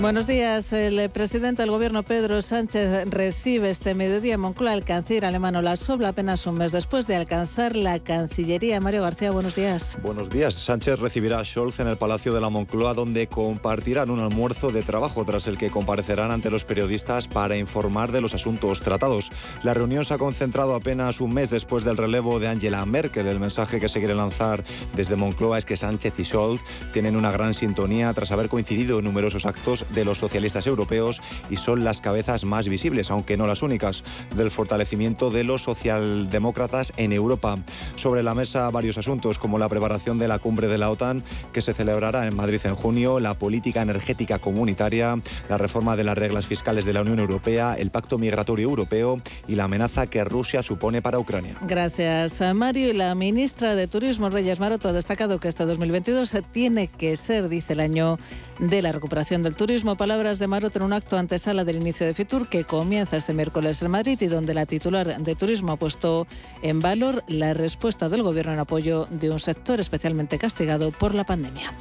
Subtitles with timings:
[0.00, 0.72] Buenos días.
[0.72, 5.80] El presidente del gobierno, Pedro Sánchez, recibe este mediodía en Moncloa al canciller alemán Olaf
[5.80, 8.78] Scholz apenas un mes después de alcanzar la Cancillería.
[8.78, 9.98] Mario García, buenos días.
[10.00, 10.54] Buenos días.
[10.54, 14.82] Sánchez recibirá a Scholz en el Palacio de la Moncloa, donde compartirán un almuerzo de
[14.82, 19.32] trabajo, tras el que comparecerán ante los periodistas para informar de los asuntos tratados.
[19.64, 23.26] La reunión se ha concentrado apenas un mes después del relevo de Angela Merkel.
[23.26, 24.62] El mensaje que se quiere lanzar
[24.94, 26.60] desde Moncloa es que Sánchez y Scholz
[26.92, 31.20] tienen una gran sintonía tras haber coincidido en numerosos actos de los socialistas europeos
[31.50, 34.04] y son las cabezas más visibles, aunque no las únicas,
[34.36, 37.56] del fortalecimiento de los socialdemócratas en Europa.
[37.96, 41.62] Sobre la mesa varios asuntos como la preparación de la cumbre de la OTAN que
[41.62, 46.46] se celebrará en Madrid en junio, la política energética comunitaria, la reforma de las reglas
[46.46, 51.02] fiscales de la Unión Europea, el pacto migratorio europeo y la amenaza que Rusia supone
[51.02, 51.56] para Ucrania.
[51.62, 52.90] Gracias, Mario.
[52.90, 57.48] Y la ministra de Turismo, Reyes Maroto, ha destacado que este 2022 tiene que ser,
[57.48, 58.18] dice el año
[58.58, 59.96] de la recuperación del turismo.
[59.96, 63.82] Palabras de Maroto en un acto antesala del inicio de Fitur que comienza este miércoles
[63.82, 66.26] en Madrid y donde la titular de Turismo ha puesto
[66.62, 71.24] en valor la respuesta del Gobierno en apoyo de un sector especialmente castigado por la
[71.24, 71.72] pandemia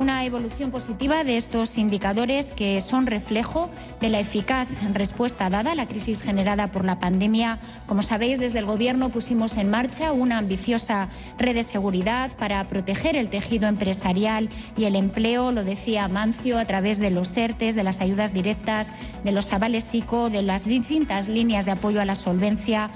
[0.00, 3.68] una evolución positiva de estos indicadores que son reflejo
[4.00, 7.58] de la eficaz respuesta dada a la crisis generada por la pandemia.
[7.86, 13.16] Como sabéis, desde el Gobierno pusimos en marcha una ambiciosa red de seguridad para proteger
[13.16, 17.84] el tejido empresarial y el empleo, lo decía Mancio, a través de los ERTES, de
[17.84, 18.90] las ayudas directas,
[19.24, 22.90] de los avales SICO, de las distintas líneas de apoyo a la solvencia.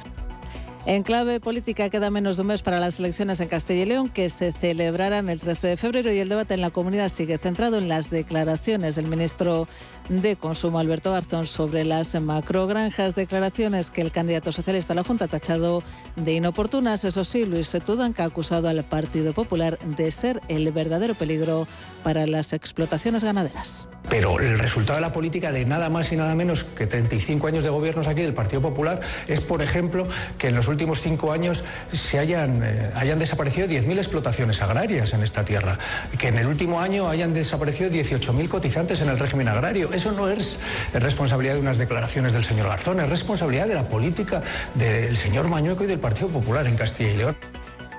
[0.84, 4.08] En clave política queda menos de un mes para las elecciones en Castilla y León
[4.08, 7.78] que se celebrarán el 13 de febrero y el debate en la comunidad sigue centrado
[7.78, 9.68] en las declaraciones del ministro
[10.08, 15.26] de Consumo Alberto Garzón sobre las macrogranjas, declaraciones que el candidato socialista a la Junta
[15.26, 15.84] ha tachado
[16.16, 17.04] de inoportunas.
[17.04, 21.68] Eso sí, Luis Setudanca ha acusado al Partido Popular de ser el verdadero peligro
[22.02, 23.86] para las explotaciones ganaderas.
[24.08, 27.64] Pero el resultado de la política de nada más y nada menos que 35 años
[27.64, 30.06] de gobiernos aquí del Partido Popular es, por ejemplo,
[30.36, 35.22] que en los últimos cinco años se hayan, eh, hayan desaparecido 10.000 explotaciones agrarias en
[35.22, 35.78] esta tierra,
[36.18, 39.92] que en el último año hayan desaparecido 18.000 cotizantes en el régimen agrario.
[39.92, 40.58] Eso no es
[40.92, 44.42] responsabilidad de unas declaraciones del señor Garzón, es responsabilidad de la política
[44.74, 47.36] del señor Mañueco y del Partido Popular en Castilla y León.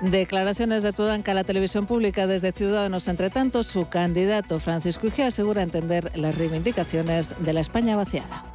[0.00, 3.08] Declaraciones de Tudanca a la televisión pública desde Ciudadanos.
[3.08, 8.53] Entre tanto, su candidato Francisco Ige asegura entender las reivindicaciones de la España vaciada.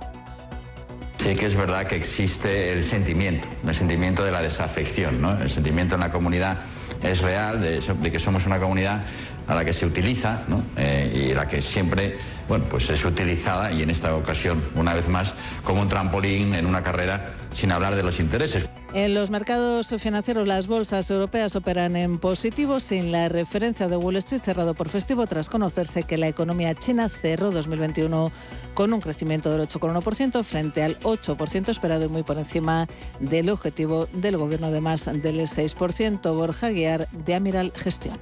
[1.20, 5.40] Sí que es verdad que existe el sentimiento, el sentimiento de la desafección, ¿no?
[5.42, 6.60] El sentimiento en la comunidad
[7.04, 9.02] es real, de, que somos una comunidad
[9.46, 10.44] a la que se utiliza
[10.78, 15.10] eh, y la que siempre bueno, pues es utilizada y en esta ocasión, una vez
[15.10, 18.66] más, como un trampolín en una carrera sin hablar de los intereses.
[18.94, 24.16] En los mercados financieros, las bolsas europeas operan en positivo sin la referencia de Wall
[24.18, 28.32] Street cerrado por festivo tras conocerse que la economía china cerró 2021
[28.74, 32.88] con un crecimiento del 8,1% frente al 8% esperado y muy por encima
[33.20, 36.34] del objetivo del gobierno de más del 6%.
[36.34, 38.18] Borja Guiar de Amiral Gestión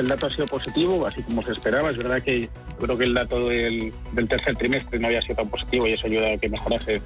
[0.00, 1.90] el dato ha sido positivo, así como se esperaba.
[1.90, 2.48] Es verdad que
[2.80, 3.92] creo que el dato del,
[4.28, 7.00] tercer trimestre no había sido tan positivo y eso ayuda a que mejorase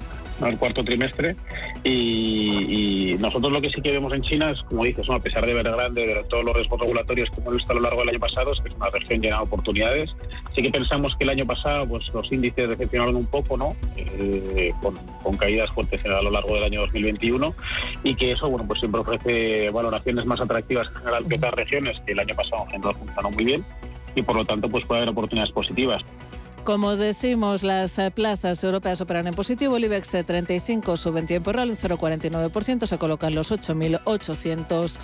[0.45, 1.35] el cuarto trimestre.
[1.83, 5.53] Y, nosotros lo que sí que vemos en China es, como dices, a pesar de
[5.53, 8.19] ver grande, de todos los riesgos regulatorios que hemos visto a lo largo del año
[8.19, 10.15] pasado, es que es una región llena de oportunidades.
[10.53, 13.75] Sí que pensamos que el año pasado pues, los índices decepcionaron un poco, ¿no?
[13.95, 14.97] Eh, con,
[15.37, 17.55] caídas fuertes a lo largo del año 2021
[18.03, 21.99] y que eso, bueno, pues siempre ofrece valoraciones más atractivas en general que otras regiones
[22.05, 23.65] que el año pasado en general funcionó muy bien
[24.15, 26.03] y por lo tanto pues puede haber oportunidades positivas.
[26.63, 29.75] Como decimos, las eh, plazas europeas operan en positivo.
[29.75, 32.85] El IBEX 35 sube en tiempo real un 0,49%.
[32.85, 34.97] Se colocan los 8.800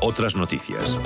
[0.00, 0.98] Otras noticias.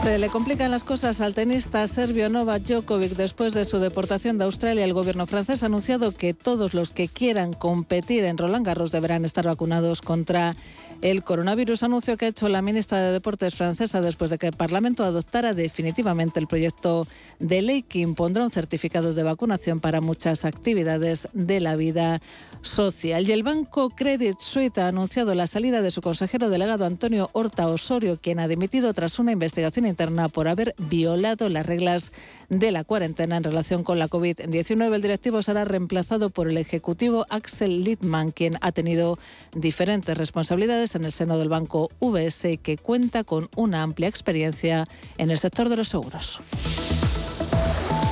[0.00, 4.44] Se le complican las cosas al tenista serbio Novak Djokovic después de su deportación de
[4.44, 4.84] Australia.
[4.84, 9.24] El gobierno francés ha anunciado que todos los que quieran competir en Roland Garros deberán
[9.24, 10.54] estar vacunados contra
[11.02, 11.82] el coronavirus.
[11.82, 15.54] Anuncio que ha hecho la ministra de Deportes francesa después de que el Parlamento adoptara
[15.54, 17.06] definitivamente el proyecto
[17.38, 22.20] de ley que impondrá un certificado de vacunación para muchas actividades de la vida
[22.62, 23.28] social.
[23.28, 27.68] Y el banco Credit Suisse ha anunciado la salida de su consejero delegado Antonio Horta
[27.68, 32.12] Osorio, quien ha dimitido tras una investigación interna por haber violado las reglas
[32.48, 34.94] de la cuarentena en relación con la COVID-19.
[34.94, 39.18] El directivo será reemplazado por el ejecutivo Axel Littman, quien ha tenido
[39.54, 44.86] diferentes responsabilidades en el seno del banco VS, que cuenta con una amplia experiencia
[45.18, 46.40] en el sector de los seguros.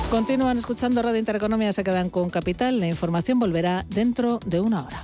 [0.09, 2.79] Continúan escuchando Radio Intereconomía, se quedan con Capital.
[2.79, 5.03] La información volverá dentro de una hora.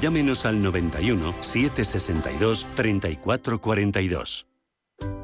[0.00, 4.46] llámenos al 91 762 3442.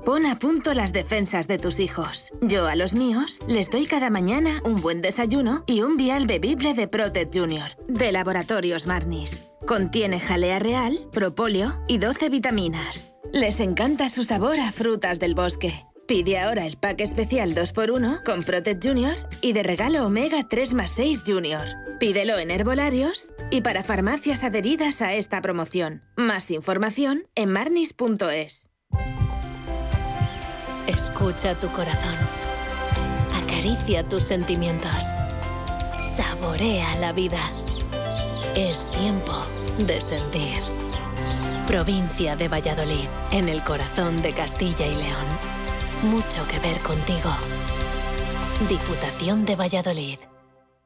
[0.04, 2.30] Pon a punto las defensas de tus hijos.
[2.42, 6.74] Yo a los míos les doy cada mañana un buen desayuno y un vial bebible
[6.74, 9.48] de Protect Junior, de Laboratorios Marnis.
[9.66, 13.14] Contiene jalea real, propóleo y 12 vitaminas.
[13.32, 15.72] Les encanta su sabor a frutas del bosque.
[16.06, 20.90] Pide ahora el pack especial 2x1 con Protect Junior y de regalo Omega 3 más
[20.90, 21.66] 6 Junior.
[21.98, 26.02] Pídelo en herbolarios y para farmacias adheridas a esta promoción.
[26.16, 28.68] Más información en marnis.es.
[30.86, 32.16] Escucha tu corazón.
[33.42, 35.14] Acaricia tus sentimientos.
[35.90, 37.40] Saborea la vida.
[38.54, 39.32] Es tiempo
[39.78, 40.60] de sentir.
[41.66, 45.53] Provincia de Valladolid, en el corazón de Castilla y León
[46.02, 47.30] mucho que ver contigo.
[48.68, 50.18] Diputación de Valladolid.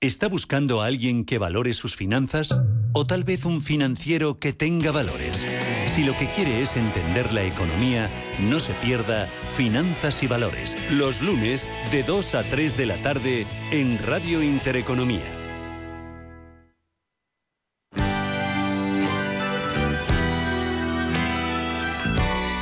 [0.01, 2.57] ¿Está buscando a alguien que valore sus finanzas?
[2.93, 5.45] ¿O tal vez un financiero que tenga valores?
[5.87, 8.09] Si lo que quiere es entender la economía,
[8.41, 9.27] no se pierda
[9.57, 15.35] Finanzas y Valores, los lunes de 2 a 3 de la tarde en Radio Intereconomía.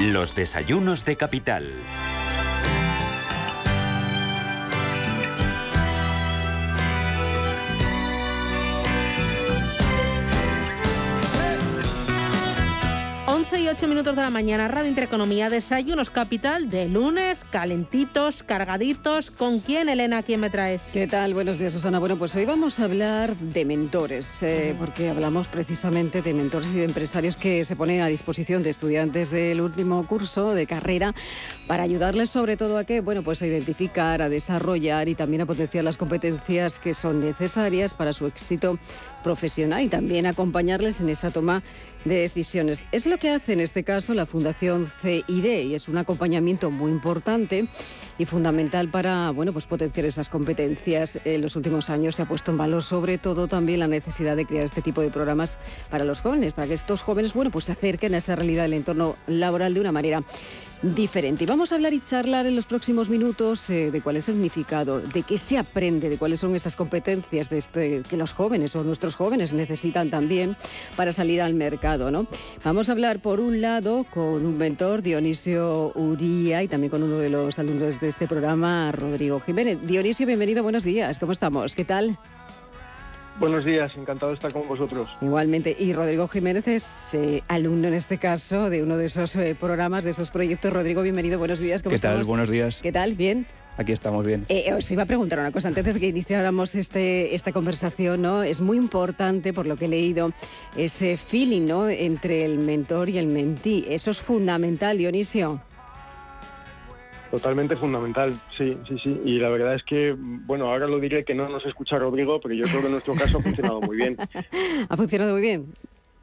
[0.00, 1.72] Los desayunos de capital.
[13.76, 19.30] 8 minutos de la mañana, Radio Intereconomía, Desayunos Capital de lunes, calentitos, cargaditos.
[19.30, 20.22] ¿Con quién, Elena?
[20.22, 20.88] ¿Quién me traes?
[20.94, 21.34] ¿Qué tal?
[21.34, 21.98] Buenos días, Susana.
[21.98, 26.76] Bueno, pues hoy vamos a hablar de mentores, eh, porque hablamos precisamente de mentores y
[26.76, 31.14] de empresarios que se ponen a disposición de estudiantes del último curso de carrera
[31.66, 35.46] para ayudarles sobre todo a que, bueno, pues a identificar, a desarrollar y también a
[35.46, 38.78] potenciar las competencias que son necesarias para su éxito
[39.26, 41.64] profesional y también acompañarles en esa toma
[42.04, 42.84] de decisiones.
[42.92, 46.92] Es lo que hace en este caso la Fundación CID y es un acompañamiento muy
[46.92, 47.66] importante
[48.18, 51.18] y fundamental para bueno, pues potenciar esas competencias.
[51.24, 54.46] En los últimos años se ha puesto en valor sobre todo también la necesidad de
[54.46, 55.58] crear este tipo de programas
[55.90, 58.74] para los jóvenes, para que estos jóvenes bueno, pues se acerquen a esa realidad del
[58.74, 60.22] entorno laboral de una manera
[60.82, 61.44] diferente.
[61.44, 64.34] Y vamos a hablar y charlar en los próximos minutos eh, de cuál es el
[64.34, 68.76] significado, de qué se aprende, de cuáles son esas competencias de este, que los jóvenes
[68.76, 70.56] o nuestros jóvenes necesitan también
[70.96, 72.10] para salir al mercado.
[72.10, 72.26] ¿no?
[72.64, 77.18] Vamos a hablar por un lado con un mentor, Dionisio Uría, y también con uno
[77.18, 79.78] de los alumnos de este programa, Rodrigo Jiménez.
[79.86, 81.74] Dionisio, bienvenido, buenos días, ¿cómo estamos?
[81.74, 82.18] ¿Qué tal?
[83.38, 85.08] Buenos días, encantado de estar con vosotros.
[85.20, 85.76] Igualmente.
[85.78, 90.04] Y Rodrigo Jiménez es eh, alumno en este caso de uno de esos eh, programas,
[90.04, 90.72] de esos proyectos.
[90.72, 91.82] Rodrigo, bienvenido, buenos días.
[91.82, 92.24] ¿Cómo ¿Qué tal?
[92.24, 92.80] Buenos días.
[92.80, 93.14] ¿Qué tal?
[93.14, 93.46] ¿Bien?
[93.78, 94.46] aquí estamos bien.
[94.48, 98.42] Eh, os iba a preguntar una cosa antes de que iniciáramos este, esta conversación, ¿no?
[98.42, 100.32] Es muy importante, por lo que he leído,
[100.76, 101.88] ese feeling, ¿no?
[101.88, 103.84] Entre el mentor y el mentí.
[103.88, 105.60] Eso es fundamental, Dionisio.
[107.30, 109.20] Totalmente fundamental, sí, sí, sí.
[109.24, 112.54] Y la verdad es que, bueno, ahora lo diré que no nos escucha Rodrigo, pero
[112.54, 114.16] yo creo que en nuestro caso ha funcionado muy bien.
[114.88, 115.74] ha funcionado muy bien.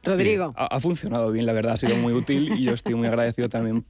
[0.03, 0.53] Rodrigo.
[0.57, 3.85] ha, funcionado bien, la verdad, ha sido muy útil y yo estoy muy agradecido también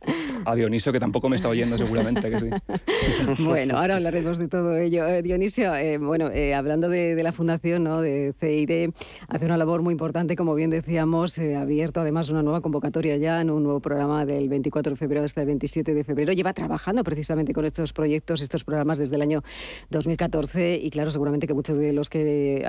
[0.46, 2.50] a Dionisio, que tampoco me está oyendo seguramente, que sí.
[3.40, 5.08] Bueno, ahora hablaremos de todo ello.
[5.08, 8.02] Eh, Dionisio, eh, bueno, eh, hablando de, la fundación, ¿no?
[8.02, 8.94] de CID,
[9.30, 13.42] hace una labor muy importante, como bien decíamos, ha abierto además una nueva convocatoria ya
[13.42, 16.34] en un nuevo programa del 24 de febrero hasta el 27 de febrero.
[16.34, 19.42] Lleva trabajando precisamente con estos proyectos, estos programas desde el año
[19.90, 22.66] 2014 y claro, seguramente que muchos de los que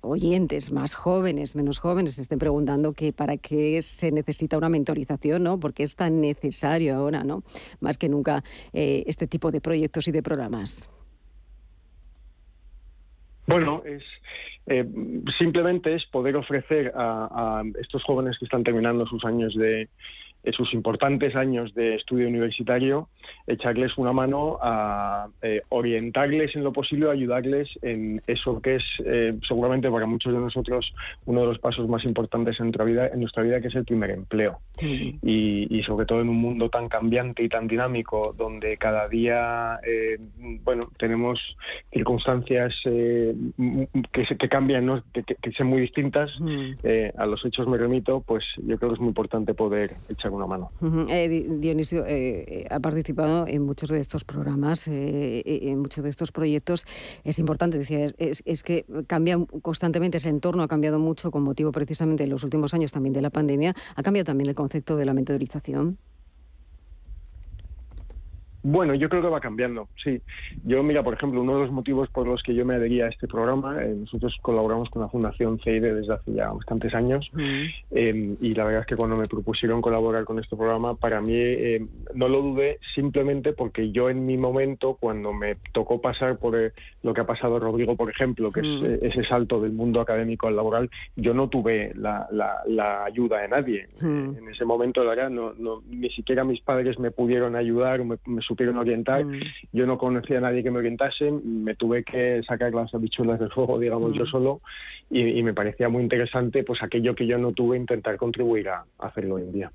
[0.00, 5.58] oyentes más jóvenes, menos jóvenes, estén preguntando que para qué se necesita una mentorización, ¿no?
[5.58, 7.42] Porque es tan necesario ahora, ¿no?
[7.80, 10.88] Más que nunca eh, este tipo de proyectos y de programas.
[13.46, 14.02] Bueno, es
[14.66, 14.84] eh,
[15.38, 19.88] simplemente es poder ofrecer a, estos jóvenes que están terminando sus años de,
[20.52, 23.08] sus importantes años de estudio universitario,
[23.46, 29.34] echarles una mano a eh, orientarles en lo posible, ayudarles en eso que es eh,
[29.46, 30.90] seguramente para muchos de nosotros
[31.24, 33.84] uno de los pasos más importantes en nuestra vida, en nuestra vida que es el
[33.84, 34.58] primer empleo.
[34.80, 40.18] Y, sobre todo en un mundo tan cambiante y tan dinámico, donde cada día, eh,
[40.62, 41.38] bueno, tenemos
[41.92, 43.34] circunstancias que,
[44.12, 45.02] que cambian, ¿no?
[45.12, 46.30] que, que, son muy distintas,
[47.18, 50.70] a los hechos me remito, pues yo creo que es muy importante poder echar mano.
[50.80, 52.04] Dionisio
[52.70, 56.86] ha participado en muchos de estos programas, eh, eh, en muchos de estos proyectos.
[57.24, 61.72] Es importante, decía, es, es, que cambia constantemente ese entorno, ha cambiado mucho con motivo
[61.72, 63.74] precisamente en los últimos años también de la pandemia.
[63.96, 65.98] Ha cambiado también el concepto de la mentorización.
[68.66, 70.22] Bueno, yo creo que va cambiando, sí.
[70.64, 73.08] Yo, mira, por ejemplo, uno de los motivos por los que yo me adhería a
[73.08, 77.30] este programa, eh, nosotros colaboramos con la Fundación CID desde hace ya bastantes años,
[77.90, 81.34] em, y la verdad es que cuando me propusieron colaborar con este programa, para mí
[81.36, 86.58] em, no lo dudé simplemente porque yo en mi momento, cuando me tocó pasar por
[86.58, 90.00] eh, lo que ha pasado Rodrigo, por ejemplo, que es eh, ese salto del mundo
[90.00, 92.26] académico al laboral, yo no tuve la,
[93.04, 93.88] ayuda de nadie.
[94.00, 98.40] En ese momento, la verdad, no, ni siquiera mis padres me pudieron ayudar me, me
[98.54, 99.24] supieron orientar.
[99.24, 99.40] Mm.
[99.72, 103.50] Yo no conocía a nadie que me orientase, me tuve que sacar las habichuelas del
[103.50, 104.28] fuego, digamos, yo mm.
[104.28, 104.60] solo,
[105.10, 109.36] y, me parecía muy interesante pues aquello que yo no tuve, intentar contribuir a, hacerlo
[109.36, 109.72] hoy en día.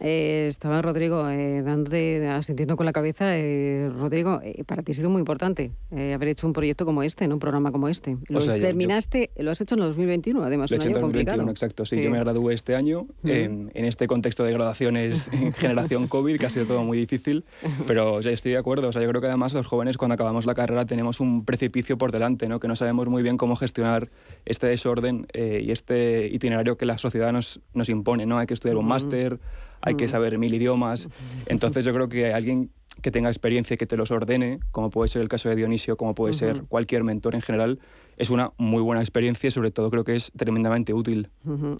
[0.00, 3.36] Eh, estaba Rodrigo eh, dándote, asintiendo con la cabeza.
[3.36, 7.28] Eh, Rodrigo, eh, para ti ha sido muy importante haber hecho un proyecto como este,
[7.28, 7.34] ¿no?
[7.34, 8.16] un programa como este.
[8.28, 10.70] Lo terminaste, lo has hecho en el 2021, además.
[10.70, 11.86] Lo he hecho en 2021, exacto.
[11.86, 16.46] Sí, yo me gradué este año en este contexto de graduaciones en generación COVID, que
[16.46, 17.44] ha sido todo muy difícil,
[17.86, 18.88] pero ya estoy de acuerdo.
[18.88, 21.98] O sea, yo creo que además los jóvenes cuando acabamos la carrera tenemos un precipicio
[21.98, 22.58] por delante, ¿no?
[22.58, 24.10] que no sabemos muy bien cómo gestionar
[24.44, 28.26] este desorden y este itinerario que la sociedad nos, nos impone.
[28.26, 28.38] ¿no?
[28.38, 29.40] Hay que estudiar un máster,
[29.80, 31.08] hay que saber mil idiomas.
[31.46, 35.08] Entonces yo creo que alguien que tenga experiencia y que te los ordene, como puede
[35.08, 37.80] ser el caso de Dionisio, como puede ser cualquier mentor en general,
[38.18, 41.30] es una muy buena experiencia y sobre todo creo que es tremendamente útil.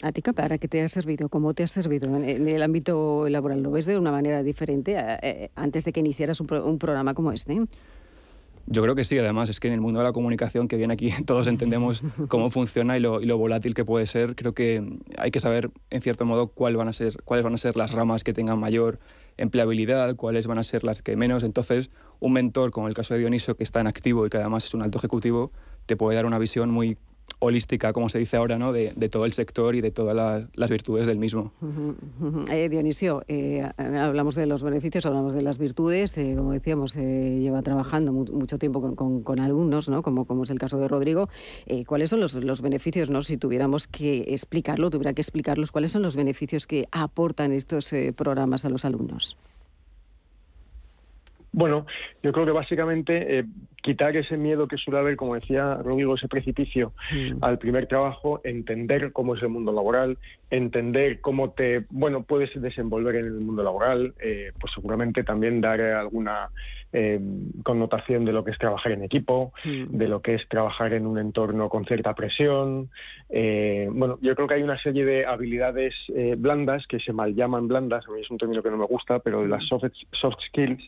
[0.03, 1.29] ¿A ti, para qué te ha servido?
[1.29, 3.63] ¿Cómo te ha servido en, el ámbito laboral?
[3.63, 7.31] ¿Lo ves de una manera diferente eh, antes de que iniciaras un, un programa como
[7.31, 7.59] este?
[8.67, 10.95] Yo creo que sí, además, es que en el mundo de la comunicación que viene
[10.95, 14.35] aquí todos entendemos cómo funciona y lo, y lo, volátil que puede ser.
[14.35, 17.59] Creo que hay que saber, en cierto modo, cuál van a ser, cuáles van a
[17.59, 18.99] ser las ramas que tengan mayor
[19.37, 21.43] empleabilidad, cuáles van a ser las que menos.
[21.43, 21.91] Entonces,
[22.21, 24.75] un mentor, como el caso de Dioniso, que está en activo y que además es
[24.75, 25.53] un alto ejecutivo,
[25.87, 26.99] te puede dar una visión muy
[27.43, 28.73] holística, como se dice ahora, ¿no?
[28.73, 30.15] de, todo el sector y de todas
[30.55, 31.53] las, virtudes del mismo.
[32.51, 37.63] Eh, Dionisio, eh, hablamos de los beneficios, hablamos de las virtudes, eh, como decíamos, lleva
[37.63, 40.03] trabajando mucho tiempo con, alumnos, ¿no?
[40.03, 41.29] como, como es el caso de Rodrigo.
[41.87, 43.23] ¿Cuáles son los, los, beneficios, ¿no?
[43.23, 48.65] si tuviéramos que explicarlo, tuviera que explicarlos, cuáles son los beneficios que aportan estos programas
[48.65, 49.37] a los alumnos?
[51.53, 51.87] Bueno,
[52.23, 53.45] yo creo que básicamente eh,
[53.83, 57.45] quitar ese miedo que suele haber, como decía Rodrigo, ese precipicio mm.
[57.45, 60.17] al primer trabajo, entender cómo es el mundo laboral,
[60.51, 65.81] entender cómo te, bueno, puedes desenvolver en el mundo laboral, eh, pues seguramente también dar
[65.81, 66.51] alguna
[66.93, 67.19] eh,
[67.65, 69.97] connotación de lo que es trabajar en equipo, mm.
[69.97, 72.89] de lo que es trabajar en un entorno con cierta presión.
[73.29, 75.95] bueno, yo creo que hay una serie de habilidades
[76.37, 79.19] blandas que se mal llaman blandas, a mí es un término que no me gusta,
[79.19, 79.67] pero las mm.
[79.67, 80.83] soft, soft skills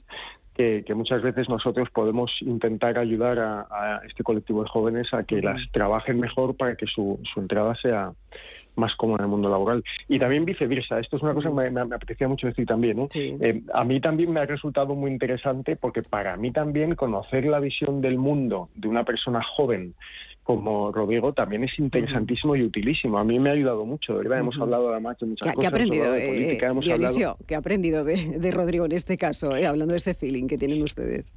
[0.54, 5.40] que, muchas veces nosotros podemos intentar intentar ayudar a, este colectivo de jóvenes a que
[5.40, 8.12] las trabajen mejor para que su, entrada sea
[8.76, 9.84] más cómoda en el mundo laboral.
[10.08, 13.08] Y también viceversa, esto es una cosa que me, apetecía mucho decir también.
[13.14, 17.60] Eh, a mí también me ha resultado muy interesante porque para mí también conocer la
[17.60, 19.92] visión del mundo de una persona joven
[20.42, 23.18] como Rodrigo también es interesantísimo y utilísimo.
[23.18, 24.40] A mí me ha ayudado mucho, de verdad.
[24.40, 25.58] Hemos hablado además de muchas cosas.
[25.58, 29.66] ¿Qué ha aprendido, de política, eh, ¿qué ha aprendido de, Rodrigo en este caso, eh,
[29.66, 31.34] hablando de ese feeling que tienen ustedes?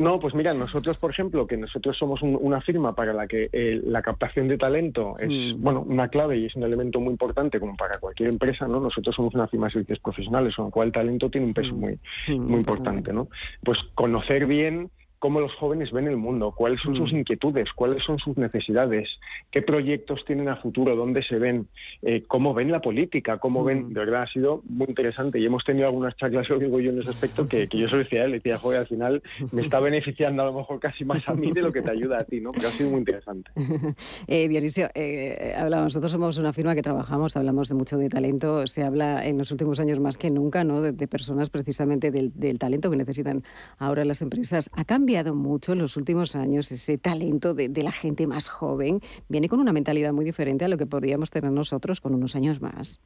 [0.00, 3.80] No, pues mira, nosotros, por ejemplo, que nosotros somos una firma para la que eh,
[3.84, 5.62] la captación de talento es, mm.
[5.62, 8.80] bueno, una clave y es un elemento muy importante como para cualquier empresa, ¿no?
[8.80, 11.74] Nosotros somos una firma de servicios profesionales, con lo cual el talento tiene un peso
[11.74, 11.78] mm.
[11.78, 11.98] muy,
[12.38, 13.28] muy importante, ¿no?
[13.62, 14.90] Pues conocer bien
[15.20, 17.18] cómo los jóvenes ven el mundo, cuáles son sus mm.
[17.18, 19.06] inquietudes, cuáles son sus necesidades,
[19.50, 21.68] qué proyectos tienen a futuro, dónde se ven,
[22.00, 23.92] eh, cómo ven la política, cómo ven, mm.
[23.92, 27.00] de verdad ha sido muy interesante y hemos tenido algunas charlas, lo digo yo en
[27.00, 29.22] ese aspecto, que, yo solo decía, le decía, joder, al final
[29.52, 32.20] me está beneficiando a lo mejor casi más a mí de lo que te ayuda
[32.20, 32.50] a ti, ¿no?
[32.52, 33.50] Pero ha sido muy interesante.
[34.26, 38.82] eh, Dionisio, eh, nosotros somos una firma que trabajamos, hablamos de mucho de talento, se
[38.82, 40.80] habla en los últimos años más que nunca, ¿no?
[40.80, 43.42] De, personas precisamente del, del talento que necesitan
[43.78, 44.70] ahora las empresas.
[44.72, 49.00] ¿A cambio cambiado mucho en los últimos años ese talento de, la gente más joven.
[49.28, 52.62] Viene con una mentalidad muy diferente a lo que podríamos tener nosotros con unos años
[52.62, 53.00] más.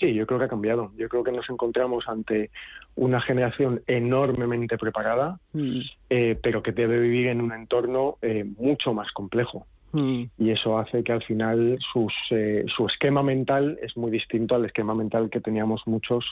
[0.00, 0.90] Sí, yo creo que ha cambiado.
[0.96, 2.50] Yo creo que nos encontramos ante
[2.94, 5.80] una generación enormemente preparada, mm.
[6.08, 9.66] eh, pero que debe vivir en un entorno eh, mucho más complejo.
[9.96, 10.24] Mm.
[10.38, 14.66] Y eso hace que al final sus, eh, su esquema mental es muy distinto al
[14.66, 16.24] esquema mental que teníamos muchos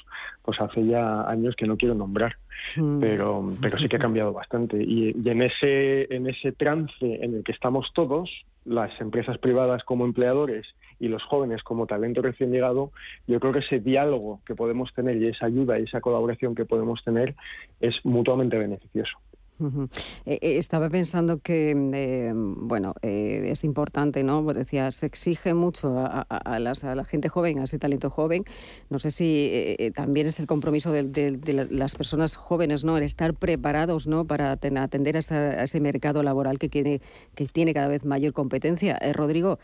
[0.42, 2.36] pues hace ya años que no quiero nombrar.
[2.76, 3.00] Mm.
[3.00, 4.82] Pero, pero sí que ha cambiado bastante.
[4.82, 8.30] Y, en, ese, en ese trance en el que estamos todos,
[8.64, 10.66] las empresas privadas como empleadores
[10.98, 12.92] y los jóvenes como talento recién llegado,
[13.26, 16.64] yo creo que ese diálogo que podemos tener y esa ayuda y esa colaboración que
[16.64, 17.34] podemos tener
[17.80, 19.18] es mutuamente beneficioso.
[19.60, 24.42] Eh, eh, estaba pensando que, eh, bueno, es importante, ¿no?
[24.42, 28.44] Pues decía, se exige mucho a, la gente joven, a ese talento joven.
[28.90, 32.96] No sé si también es el compromiso de, las personas jóvenes, ¿no?
[32.96, 34.24] El estar preparados, ¿no?
[34.24, 35.20] Para atender a,
[35.62, 37.00] ese mercado laboral que tiene,
[37.34, 38.98] que tiene cada vez mayor competencia.
[39.12, 39.58] Rodrigo,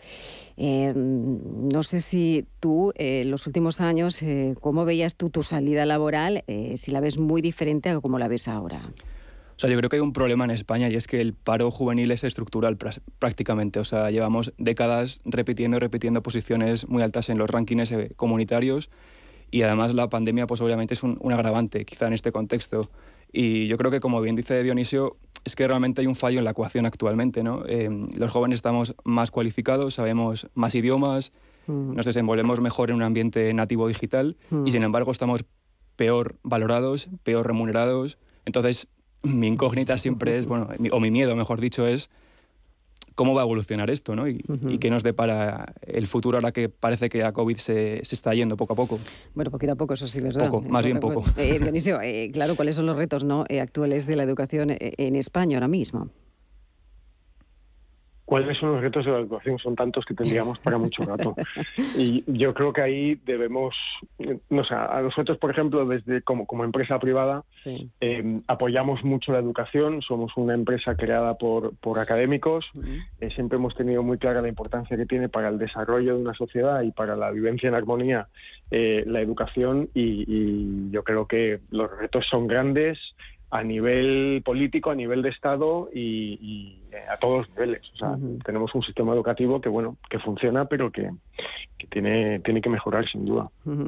[0.56, 4.20] no sé si tú, en los últimos años,
[4.60, 6.44] ¿cómo veías tú tu salida laboral?
[6.76, 8.82] si la ves muy diferente a cómo la ves ahora.
[9.60, 11.70] O sea, yo creo que hay un problema en España y es que el paro
[11.70, 12.78] juvenil es estructural
[13.18, 13.78] prácticamente.
[13.78, 18.88] O sea, llevamos décadas repitiendo y repitiendo posiciones muy altas en los rankings eh, comunitarios
[19.50, 22.90] y además la pandemia pues obviamente es un, agravante quizá en este contexto.
[23.30, 26.46] Y yo creo que como bien dice Dionisio, es que realmente hay un fallo en
[26.46, 27.42] la ecuación actualmente.
[27.42, 27.62] ¿no?
[27.66, 31.32] Eh, los jóvenes estamos más cualificados, sabemos más idiomas,
[31.66, 31.96] mm.
[31.96, 34.66] nos desenvolvemos mejor en un ambiente nativo digital y mm.
[34.68, 35.44] sin embargo estamos
[35.96, 38.16] peor valorados, peor remunerados.
[38.46, 38.88] Entonces,
[39.22, 42.10] mi incógnita siempre es, bueno, o mi miedo, mejor dicho, es
[43.14, 44.26] cómo va a evolucionar esto, ¿no?
[44.26, 44.38] Y,
[44.78, 48.56] qué nos depara el futuro ahora que parece que la COVID se, se, está yendo
[48.56, 48.98] poco a poco.
[49.34, 50.48] Bueno, poquito a poco, eso sí, ¿verdad?
[50.48, 51.22] Poco, más bien poco.
[51.36, 53.44] Eh, Dionisio, eh, claro, ¿cuáles son los retos ¿no?
[53.48, 56.08] Eh, actuales de la educación en España ahora mismo?
[58.30, 59.58] ¿Cuáles son los retos de la educación?
[59.58, 61.34] Son tantos que tendríamos para mucho rato.
[61.98, 63.74] Y yo creo que ahí debemos,
[64.48, 67.42] no sé, a nosotros, por ejemplo, desde como, como empresa privada,
[68.00, 70.00] eh, apoyamos mucho la educación.
[70.02, 72.66] Somos una empresa creada por, por académicos.
[73.20, 76.34] Eh, siempre hemos tenido muy clara la importancia que tiene para el desarrollo de una
[76.34, 78.28] sociedad y para la vivencia en armonía
[78.70, 79.88] eh, la educación.
[79.92, 82.96] y yo creo que los retos son grandes
[83.50, 87.82] a nivel político, a nivel de Estado y, a todos los niveles.
[87.94, 91.10] O sea, tenemos un sistema educativo que bueno, que funciona, pero que,
[91.90, 93.44] tiene, tiene que mejorar sin duda.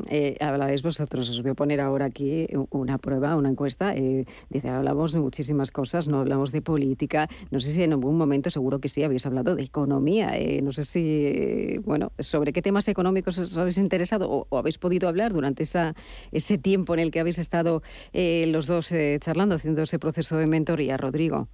[0.08, 3.94] Eh, hablabais vosotros, os voy a poner ahora aquí una prueba, una encuesta.
[3.94, 7.28] Eh, dice, hablamos de muchísimas cosas, no hablamos de política.
[7.50, 10.38] No sé si en algún momento, seguro que sí, habéis hablado de economía.
[10.38, 15.08] Eh, no sé si, bueno, sobre qué temas económicos os habéis interesado o, habéis podido
[15.08, 15.94] hablar durante esa,
[16.30, 20.96] ese tiempo en el que habéis estado los dos charlando, haciendo ese proceso de mentoría,
[20.96, 21.48] Rodrigo.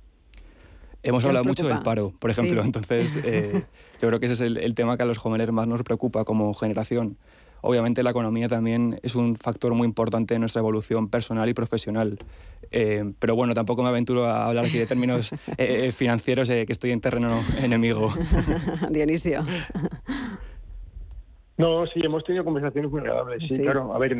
[1.02, 2.62] Hemos hablado mucho del paro, por ejemplo.
[2.62, 3.64] Entonces, eh,
[4.00, 6.52] yo creo que ese es el, tema que a los jóvenes más nos preocupa como
[6.54, 7.16] generación.
[7.60, 12.18] Obviamente la economía también es un factor muy importante en nuestra evolución personal y profesional.
[12.70, 16.92] Eh, pero bueno, tampoco me aventuro a hablar aquí de términos eh, financieros, que estoy
[16.92, 18.12] en terreno enemigo.
[18.90, 19.44] Dionisio.
[21.58, 23.42] No, sí, hemos tenido conversaciones muy agradables.
[23.48, 23.92] Sí, claro.
[23.92, 24.16] A ver,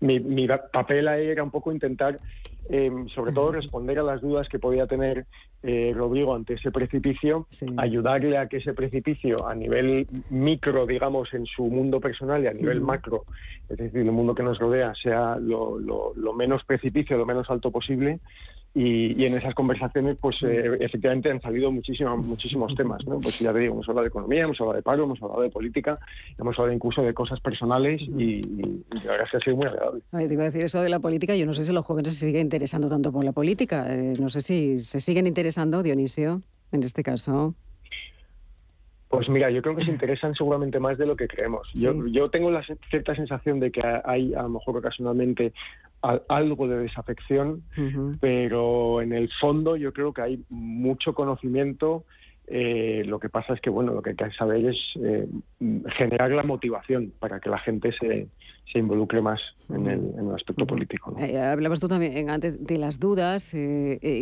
[0.00, 2.20] mi, papel ahí era un poco intentar,
[2.68, 5.24] em, sobre todo, responder a las dudas que podía tener
[5.62, 7.46] eh, Rodrigo ante ese precipicio,
[7.78, 12.52] ayudarle a que ese precipicio a nivel micro, digamos, en su mundo personal y a
[12.52, 13.24] nivel macro,
[13.68, 15.78] es decir, el mundo que nos rodea, sea lo,
[16.34, 18.20] menos precipicio, lo menos alto posible
[18.72, 23.04] y, en esas conversaciones, pues eh, efectivamente han salido muchísimos, muchísimos temas.
[23.04, 23.18] ¿no?
[23.18, 25.50] Pues ya te digo, hemos hablado de economía, hemos hablado de paro, hemos hablado de
[25.50, 25.98] política,
[26.38, 28.42] hemos hablado incluso de cosas personales y,
[29.04, 30.02] la verdad es que ha sido muy agradable.
[30.12, 32.26] te iba a decir eso de la política, yo no sé si los jóvenes se
[32.26, 33.92] siguen interesando tanto por la política.
[33.92, 37.54] Eh, no sé si se siguen interesando, Dionisio, en este caso.
[39.10, 41.68] Pues mira, yo creo que se interesan seguramente más de lo que creemos.
[41.74, 45.52] Yo, yo tengo la cierta sensación de que hay a lo mejor ocasionalmente
[46.28, 47.64] algo de desafección,
[48.20, 52.04] pero en el fondo yo creo que hay mucho conocimiento
[52.52, 55.28] eh, lo que pasa es que bueno lo que hay que saber es eh,
[55.96, 58.26] generar la motivación para que la gente se,
[58.72, 61.14] se involucre más en el, aspecto político.
[61.20, 63.54] Eh, hablabas tú también antes de las dudas.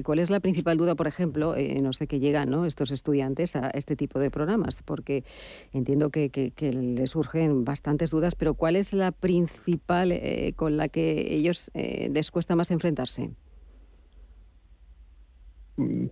[0.05, 2.67] ¿Cuál es la principal duda, por ejemplo, no sé, que llegan ¿no?
[2.67, 4.83] estos estudiantes a este tipo de programas?
[4.83, 5.25] Porque
[5.73, 10.13] entiendo que, que, que les surgen bastantes dudas, pero ¿cuál es la principal
[10.57, 13.31] con la que ellos les cuesta más enfrentarse?
[15.79, 16.07] Mm,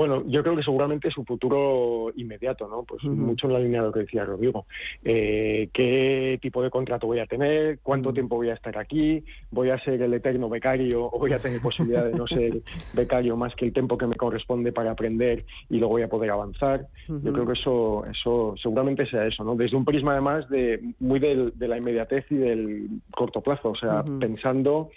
[0.00, 2.84] bueno, yo creo que seguramente su futuro inmediato, ¿no?
[2.84, 4.64] Pues mucho en la línea de lo que decía Rodrigo.
[5.04, 7.80] Eh, ¿Qué tipo de contrato voy a tener?
[7.82, 9.22] ¿Cuánto tiempo voy a estar aquí?
[9.50, 12.62] ¿Voy a ser el eterno becario o voy a tener posibilidad de no ser
[12.94, 16.30] becario más que el tiempo que me corresponde para aprender y luego voy a poder
[16.30, 16.86] avanzar?
[17.06, 19.54] Yo creo que eso, eso seguramente sea eso, ¿no?
[19.54, 24.02] Desde un prisma además de muy de la inmediatez y del corto plazo, o sea,
[24.18, 24.88] pensando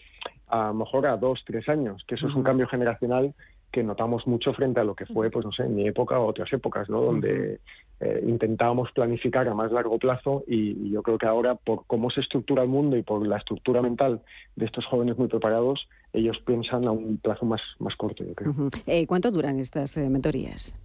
[0.48, 3.34] a lo mejor a dos, tres años, que eso es un cambio generacional
[3.74, 6.28] que notamos mucho frente a lo que fue, pues no sé, en mi época o
[6.28, 7.02] otras épocas, ¿no?
[7.02, 7.60] Donde
[8.00, 12.22] eh, intentábamos planificar a más largo plazo y, yo creo que ahora, por cómo se
[12.22, 14.22] estructura el mundo y por la estructura mental
[14.56, 18.54] de estos jóvenes muy preparados, ellos piensan a un plazo más, más corto, yo creo.
[18.86, 20.80] Eh, ¿Cuánto duran estas eh, mentorías?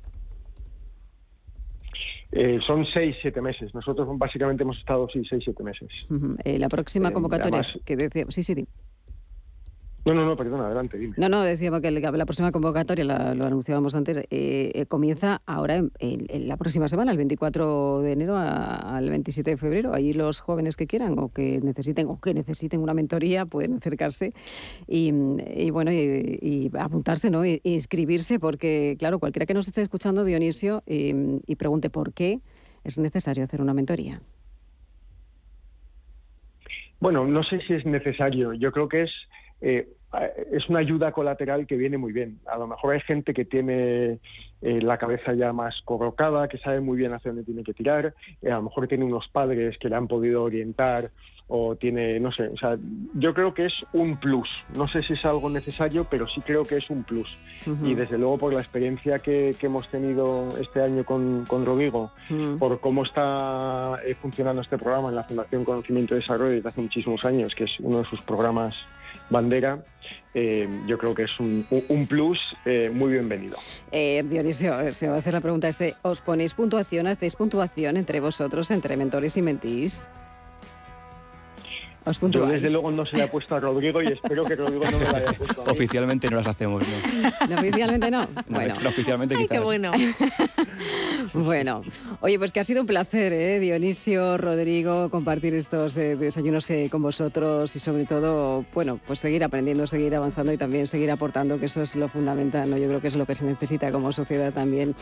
[2.67, 3.75] son seis, siete meses.
[3.75, 5.89] Nosotros básicamente hemos estado sí, seis, siete meses.
[6.45, 8.67] la próxima convocatoria que decía, sí, sí,
[10.09, 11.15] no, no, no, perdón, adelante, dime.
[11.19, 16.49] No, no, decíamos que la próxima convocatoria, lo anunciábamos antes, eh, eh, comienza ahora en,
[16.49, 19.95] la próxima semana, el 24 de enero al 27 de febrero.
[19.95, 24.33] Ahí los jóvenes que quieran o que necesiten o que necesiten una mentoría pueden acercarse
[24.87, 25.13] y,
[25.71, 27.45] bueno, y, apuntarse, ¿no?
[27.45, 32.41] E inscribirse, porque, claro, cualquiera que nos esté escuchando, Dionisio, y pregunte por qué
[32.85, 34.23] es necesario hacer una mentoría.
[37.01, 38.53] Bueno, no sé si es necesario.
[38.55, 39.11] Yo creo que es
[39.61, 39.89] eh,
[40.51, 42.41] es una ayuda colateral que viene muy bien.
[42.47, 44.19] A lo mejor hay gente que tiene
[44.63, 48.15] eh, la cabeza ya más colocada, que sabe muy bien hacia dónde tiene que tirar,
[48.43, 51.11] eh, a lo mejor tiene unos padres que le han podido orientar
[51.51, 52.77] o tiene, no sé, o sea,
[53.15, 54.51] yo creo que es un plus.
[54.77, 57.39] No sé si es algo necesario, pero sí creo que es un plus.
[57.85, 62.13] Y desde luego por la experiencia que, hemos tenido este año con, con Rodrigo,
[62.59, 67.25] por cómo está funcionando este programa en la Fundación Conocimiento y Desarrollo desde hace muchísimos
[67.25, 68.77] años, que es uno de sus programas
[69.31, 69.83] bandera,
[70.35, 71.67] eh, yo creo que es un,
[72.09, 73.57] plus eh, muy bienvenido.
[73.93, 78.21] Eh, Dionisio, se va a hacer la pregunta este, ¿os ponéis puntuación, hacéis puntuación entre
[78.21, 80.09] vosotros, entre mentores y mentís?
[82.31, 84.99] Yo desde luego no se le ha puesto a Rodrigo y espero que Rodrigo no
[84.99, 85.63] me la haya puesto.
[85.65, 87.59] Oficialmente no las hacemos, ¿no?
[87.59, 88.27] oficialmente no?
[88.49, 88.71] Bueno.
[88.71, 89.51] Extraoficialmente quizás.
[89.51, 89.93] qué bueno.
[91.35, 91.83] bueno,
[92.21, 93.61] oye, pues que ha sido un placer, ¿eh?
[93.61, 99.45] Dionisio, Rodrigo, compartir estos eh, desayunos eh, con vosotros y sobre todo, bueno, pues seguir
[99.45, 102.77] aprendiendo, seguir avanzando y también seguir aportando, que eso es lo fundamental, ¿no?
[102.77, 104.95] Yo creo que es lo que se necesita como sociedad también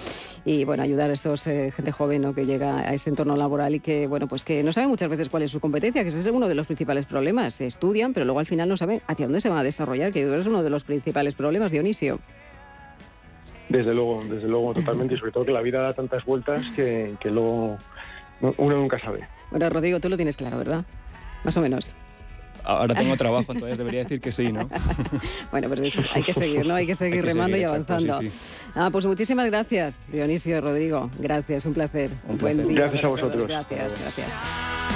[0.44, 2.34] y, bueno, ayudar a estos eh, gente joven, ¿no?
[2.34, 5.28] Que llega a este entorno laboral y que, bueno, pues que no sabe muchas veces
[5.28, 7.52] cuál es su competencia, que ese es uno de los principales problemas.
[7.52, 10.22] Se estudian, pero luego al final no saben hacia dónde se van a desarrollar, que
[10.22, 12.18] es uno de los principales problemas, Dionisio.
[13.68, 15.14] Desde luego, desde luego, totalmente.
[15.14, 17.76] Y sobre todo que la vida da tantas vueltas que, que luego
[18.40, 19.28] uno nunca sabe.
[19.50, 20.84] Bueno, Rodrigo, tú lo tienes claro, ¿verdad?
[21.44, 21.94] Más o menos.
[22.66, 24.68] Ahora tengo trabajo, entonces debería decir que sí, ¿no?
[25.52, 25.82] bueno, pero
[26.14, 26.74] hay que seguir, ¿no?
[26.74, 28.18] Hay que seguir remando y avanzando.
[28.74, 31.08] Ah, pues muchísimas gracias, Dionisio, Rodrigo.
[31.20, 32.10] Gracias, un placer.
[32.28, 32.76] Un Buen día.
[32.76, 33.46] Gracias a vosotros.
[33.46, 34.95] Gracias, gracias.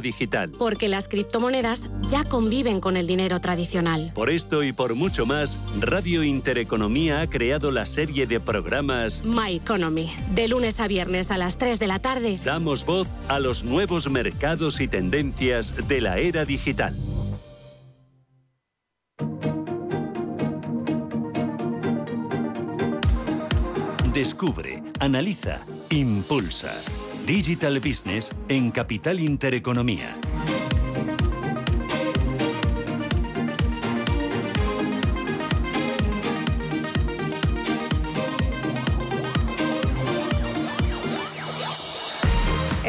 [0.00, 0.52] digital.
[0.58, 4.12] Porque las criptomonedas ya conviven con el dinero tradicional.
[4.14, 9.56] Por esto y por mucho más, Radio Intereconomía ha creado la serie de programas My
[9.56, 10.10] Economy.
[10.34, 12.38] De lunes a viernes a las 3 de la tarde.
[12.44, 16.94] Damos voz a los nuevos mercados y tendencias de la era digital.
[24.12, 26.74] Descubre, analiza, impulsa.
[27.26, 30.16] Digital Business en Capital Intereconomía.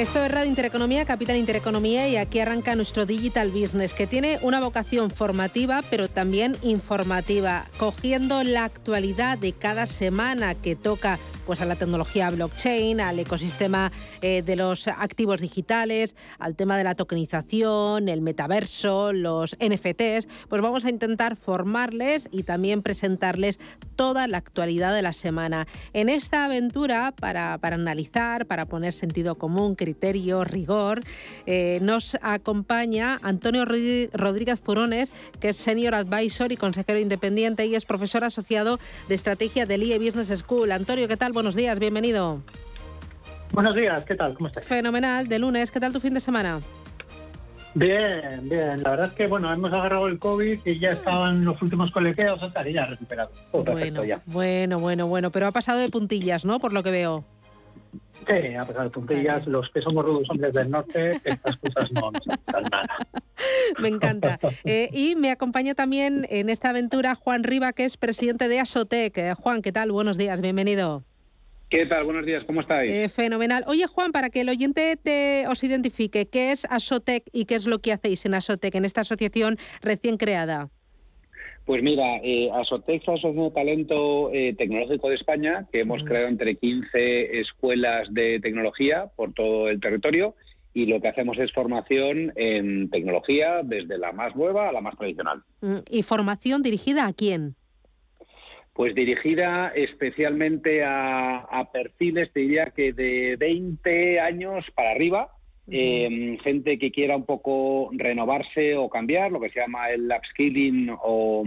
[0.04, 4.60] Esto es Radio Intereconomía, Capital Intereconomía y aquí arranca nuestro Digital Business que tiene una
[4.60, 11.66] vocación formativa pero también informativa, cogiendo la actualidad de cada semana que toca pues a
[11.66, 18.10] la tecnología blockchain, al ecosistema eh, de los activos digitales, al tema de la tokenización,
[18.10, 23.60] el metaverso, los NFTs, pues vamos a intentar formarles y también presentarles
[23.96, 25.68] toda la actualidad de la semana.
[25.94, 29.93] En esta aventura, para, analizar, para poner sentido común, criterio,
[30.46, 31.02] rigor,
[31.46, 37.86] eh, nos acompaña Antonio Rodríguez Furones, que es Senior Advisor y consejero independiente y es
[37.86, 40.72] profesor asociado de estrategia del IE Business School.
[40.72, 41.34] Antonio, ¿qué tal?
[41.34, 42.42] Buenos días, bienvenido.
[43.52, 44.34] Buenos días, ¿qué tal?
[44.34, 44.66] ¿Cómo estás?
[44.66, 46.60] Fenomenal, de lunes, ¿qué tal tu fin de semana?
[47.76, 48.84] Bien, bien.
[48.84, 52.42] La verdad es que bueno, hemos agarrado el COVID y ya estaban los últimos coleteos,
[52.42, 53.32] o sea, ya recuperado.
[53.52, 56.60] bueno, bueno, bueno, bueno, pero ha pasado de puntillas, ¿no?
[56.60, 57.26] Por lo que veo.
[58.28, 59.46] Sí, ha pasado de puntillas.
[59.48, 62.88] Los que somos rudos hombres del norte, estas cosas no nos nada.
[63.80, 64.40] Me encanta.
[64.64, 69.18] Eh, y me acompaña también en esta aventura Juan Riva, que es presidente de Asotec.
[69.18, 69.92] Eh, Juan, ¿qué tal?
[69.92, 71.04] Buenos días, bienvenido.
[71.70, 72.04] ¿Qué tal?
[72.04, 72.92] Buenos días, ¿cómo estáis?
[72.92, 73.64] Eh, fenomenal.
[73.66, 77.66] Oye, Juan, para que el oyente te, os identifique, ¿qué es Asotec y qué es
[77.66, 80.70] lo que hacéis en Asotec, en esta asociación recién creada?
[81.66, 87.40] Pues mira, eh, la Asociación de Talento Tecnológico de España, que hemos creado entre 15
[87.40, 90.36] escuelas de tecnología por todo el territorio
[90.74, 94.98] y lo que hacemos es formación en tecnología desde la más nueva a la más
[94.98, 95.44] tradicional.
[95.62, 97.56] Mm, ¿Y formación dirigida a quién?
[98.74, 105.30] Pues dirigida especialmente a, perfiles, te diría que de 20 años para arriba,
[105.68, 110.90] em, gente que quiera un poco renovarse o cambiar, lo que se llama el upskilling
[111.02, 111.44] o,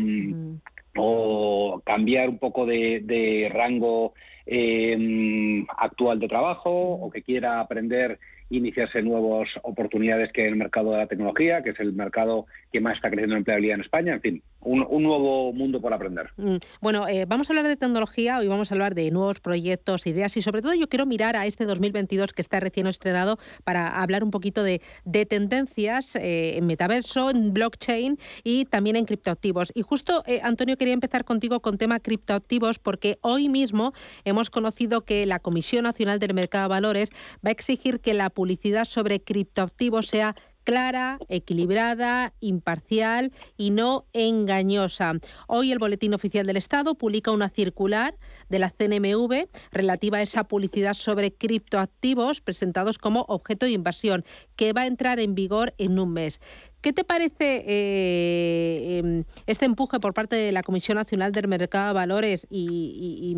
[0.97, 4.15] o cambiar un poco de, rango
[4.47, 8.19] em, actual de trabajo o que quiera aprender
[8.51, 12.81] iniciarse nuevas oportunidades que en el mercado de la tecnología, que es el mercado que
[12.81, 16.31] más está creciendo en empleabilidad en España, en fin, un, nuevo mundo por aprender.
[16.37, 20.07] Mm, bueno, eh, vamos a hablar de tecnología, hoy vamos a hablar de nuevos proyectos,
[20.07, 24.01] ideas y sobre todo yo quiero mirar a este 2022 que está recién estrenado para
[24.03, 24.81] hablar un poquito de,
[25.29, 29.73] tendencias eh, en metaverso, en blockchain y también en criptoactivos.
[29.75, 33.93] Y justo, eh, Antonio, quería empezar contigo con tema criptoactivos porque hoy mismo
[34.25, 37.11] hemos conocido que la Comisión Nacional del Mercado de Valores
[37.45, 40.35] va a exigir que la publicidad sobre criptoactivos sea
[40.67, 45.13] clara, equilibrada, imparcial y no engañosa.
[45.47, 50.45] Hoy el Boletín Oficial del Estado publica una circular de la CNMV relativa a esa
[50.45, 54.25] publicidad sobre criptoactivos presentados como objeto de inversión,
[54.57, 56.41] que va a entrar en vigor en un mes.
[56.87, 61.89] ¿Qué te parece eh, em, este empuje por parte de la Comisión Nacional del Mercado
[61.89, 63.35] de Valores y,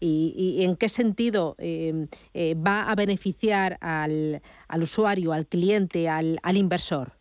[0.00, 4.42] en qué sentido em, eh, va a beneficiar al,
[4.80, 7.17] usuario, al cliente, al, inversor?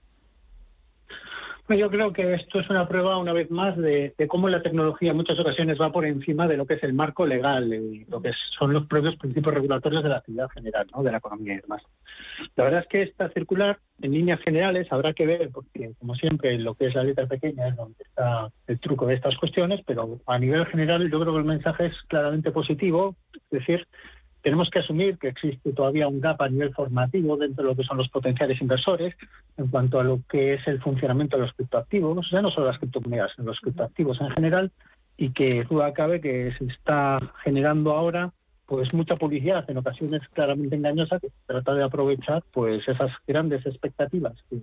[1.70, 5.18] Yo creo que esto es una prueba, una vez más, de, cómo la tecnología en
[5.18, 8.32] muchas ocasiones va por encima de lo que es el marco legal y lo que
[8.58, 11.04] son los propios principios regulatorios de la actividad general, ¿no?
[11.04, 11.84] de la economía y demás.
[12.56, 16.58] La verdad es que esta circular, en líneas generales, habrá que ver, porque como siempre,
[16.58, 20.20] lo que es la letra pequeña es donde está el truco de estas cuestiones, pero
[20.26, 23.86] a nivel general yo creo que el mensaje es claramente positivo, es decir,
[24.42, 27.84] tenemos que asumir que existe todavía un gap a nivel formativo dentro de lo que
[27.84, 29.16] son los potenciales inversores
[29.58, 32.78] en cuanto a lo que es el funcionamiento de los criptoactivos, sea, no solo las
[32.78, 34.72] criptomonedas, sino los criptoactivos en general,
[35.18, 38.32] y que duda cabe que se está generando ahora
[38.68, 44.34] pues mucha publicidad, en ocasiones claramente engañosa, que trata de aprovechar pues esas grandes expectativas
[44.50, 44.58] que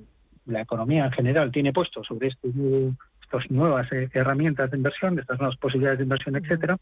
[0.47, 2.51] la economía en general tiene puesto sobre este
[3.23, 6.77] estas nuevas eh, herramientas de inversión, estas nuevas posibilidades de inversión, etcétera,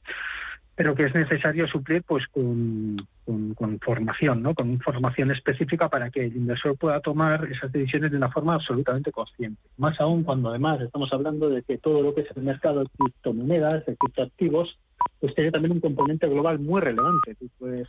[0.74, 4.54] pero que es necesario suplir pues con, con, formación, ¿no?
[4.54, 9.12] con información específica para que el inversor pueda tomar esas decisiones de una forma absolutamente
[9.12, 9.60] consciente.
[9.76, 12.86] Más aún cuando además estamos hablando de que todo lo que es el mercado de
[12.98, 14.78] criptomonedas, de criptoactivos,
[15.20, 17.34] pues tiene también un componente global muy relevante.
[17.34, 17.88] Tú puedes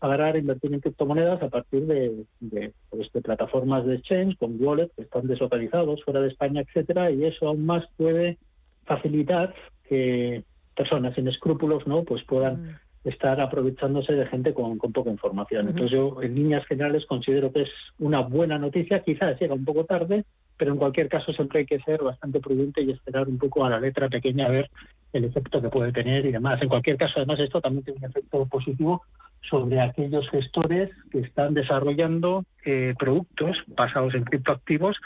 [0.00, 4.94] agarrar e invertir en criptomonedas a partir de, de, pues, plataformas de exchange con wallets
[4.94, 8.38] que están deslocalizados fuera de España, etcétera, y eso aún más puede
[8.84, 9.54] facilitar
[9.88, 10.44] que
[10.78, 13.08] personas sin escrúpulos no pues puedan mm.
[13.08, 15.68] estar aprovechándose de gente con, poca información.
[15.68, 19.84] Entonces yo en líneas generales considero que es una buena noticia, quizás llega un poco
[19.84, 20.24] tarde,
[20.56, 23.70] pero en cualquier caso siempre hay que ser bastante prudente y esperar un poco a
[23.70, 24.70] la letra pequeña a ver
[25.12, 26.60] el efecto que puede tener y demás.
[26.62, 29.02] En cualquier caso, además, esto también tiene un efecto positivo
[29.48, 34.96] sobre aquellos gestores que están desarrollando eh, productos basados en criptoactivos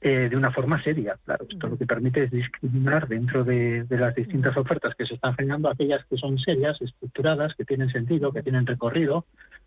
[0.00, 1.16] eh, de una forma seria.
[1.24, 5.14] Claro, esto lo que permite es discriminar dentro de, de, las distintas ofertas que se
[5.14, 9.24] están generando aquellas que son serias, estructuradas, que tienen sentido, que tienen recorrido,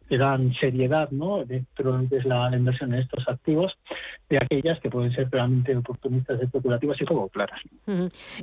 [0.10, 1.46] que dan seriedad ¿no?
[1.46, 3.78] dentro de la, inversión en estos activos,
[4.28, 7.60] de aquellas que pueden ser realmente oportunistas, especulativas y poco claras.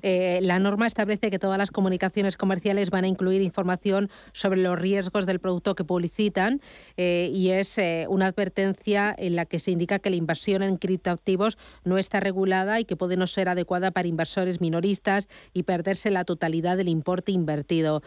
[0.03, 4.79] Eh, la norma establece que todas las comunicaciones comerciales van a incluir información sobre los
[4.79, 6.61] riesgos del producto que publicitan
[6.97, 10.77] eh, y es eh, una advertencia en la que se indica que la inversión en
[10.77, 16.11] criptoactivos no está regulada y que puede no ser adecuada para inversores minoristas y perderse
[16.13, 18.03] la totalidad del importe invertido.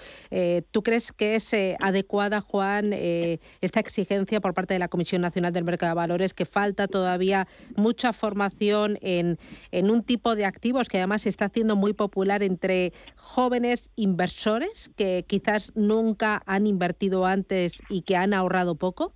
[0.72, 2.94] ¿Tú crees que es adecuada, Juan?
[3.62, 7.48] Esta exigencia por parte de la Comisión Nacional del Mercado de Valores, que falta todavía
[7.76, 9.38] mucha formación en,
[9.72, 14.90] en un tipo de activos que además se está haciendo muy popular entre jóvenes inversores
[14.96, 19.14] que quizás nunca han invertido antes y que han ahorrado poco?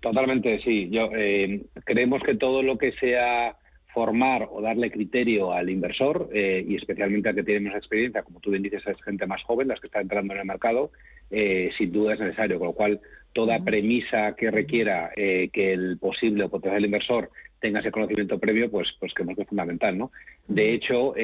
[0.00, 0.88] Totalmente, sí.
[0.90, 3.56] Yo eh, creemos que todo lo que sea
[3.92, 8.40] formar o darle criterio al inversor eh, y especialmente al que tiene más experiencia, como
[8.40, 10.90] tú bien dices, es gente más joven, las que está entrando en el mercado,
[11.30, 12.58] eh, sin duda es necesario.
[12.58, 13.00] Con lo cual,
[13.32, 18.70] toda premisa que requiera eh, que el posible o potencial inversor tenga ese conocimiento previo,
[18.70, 20.10] pues, pues que es fundamental, ¿no?
[20.48, 21.14] De hecho,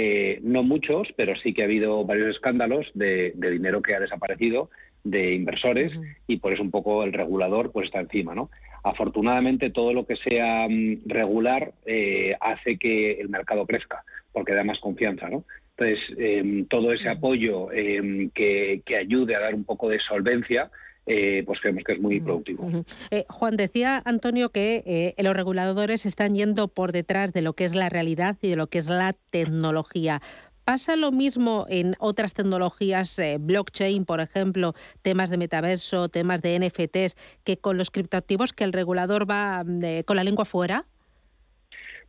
[0.42, 4.70] no muchos, pero sí que ha habido varios escándalos de, dinero que ha desaparecido
[5.02, 5.92] de inversores
[6.26, 8.50] y por eso un poco el regulador pues está encima, ¿no?
[8.86, 14.62] Afortunadamente, todo lo que sea mm, regular eh, hace que el mercado crezca, porque da
[14.62, 15.42] más confianza, ¿no?
[15.76, 20.70] Entonces, em, todo ese apoyo em, que, ayude a dar un poco de solvencia,
[21.04, 22.84] eh, pues creemos que es muy productivo.
[23.10, 27.74] Eh, Juan, decía Antonio que los reguladores están yendo por detrás de lo que es
[27.74, 30.20] la realidad y de lo que es la tecnología.
[30.66, 36.58] ¿Pasa lo mismo en otras tecnologías, eh, blockchain, por ejemplo, temas de metaverso, temas de
[36.58, 40.84] NFTs, que con los criptoactivos que el regulador va mm, eh, con la lengua fuera?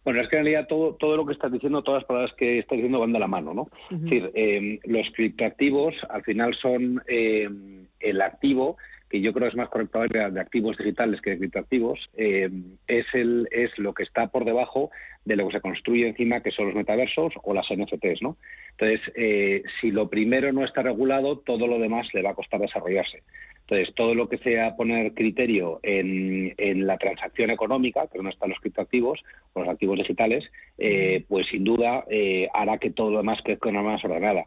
[0.03, 2.57] Bueno, es que en realidad todo, todo lo que estás diciendo, todas las palabras que
[2.57, 3.69] estás diciendo van de la mano, ¿no?
[3.91, 8.77] Es decir, em, los criptoactivos al final son em, el activo
[9.09, 12.49] que yo creo es más correcto hablar de activos digitales que de criptoactivos, eh,
[12.87, 14.91] es, el, es lo que está por debajo
[15.23, 18.21] de lo que se construye encima, que son los metaversos o las NFTs.
[18.21, 18.37] ¿no?
[18.71, 22.59] Entonces, eh, si lo primero no está regulado, todo lo demás le va a costar
[22.59, 23.23] desarrollarse.
[23.61, 28.49] Entonces, todo lo que sea poner criterio en, en la transacción económica, que no están
[28.49, 29.21] los criptoactivos
[29.53, 30.45] o los activos digitales,
[30.77, 32.05] eh, pues sin duda
[32.53, 34.45] hará que todo lo demás crezca de una más ordenada.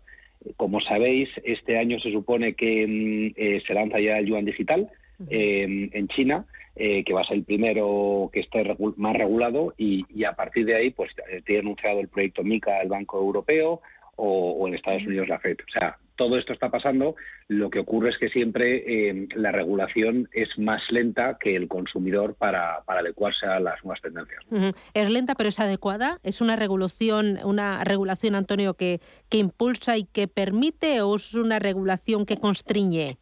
[0.56, 4.88] Como sabéis, este año se supone que mm, eh, se lanza ya el yuan digital
[5.28, 8.64] em, en China, eh, que va a ser el primero que esté
[8.96, 12.88] más regulado y, a partir de ahí, pues eh, tiene anunciado el proyecto MICA el
[12.88, 13.82] Banco Europeo
[14.16, 15.58] o, en Estados Unidos la FED.
[15.66, 17.14] O sea, todo esto está pasando,
[17.48, 22.34] lo que ocurre es que siempre eh, la regulación es más lenta que el consumidor
[22.34, 24.44] para, adecuarse a las nuevas tendencias.
[24.92, 26.18] Es lenta, pero es adecuada.
[26.22, 31.58] ¿Es una regulación, una regulación, Antonio, que, que impulsa y que permite o es una
[31.58, 33.16] regulación que constriñe?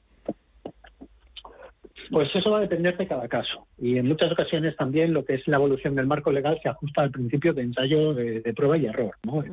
[2.11, 3.69] Pues eso va a depender de cada caso.
[3.79, 7.03] Y en muchas ocasiones también lo que es la evolución del marco legal se ajusta
[7.03, 9.15] al principio de ensayo de, prueba y error.
[9.23, 9.45] ¿no?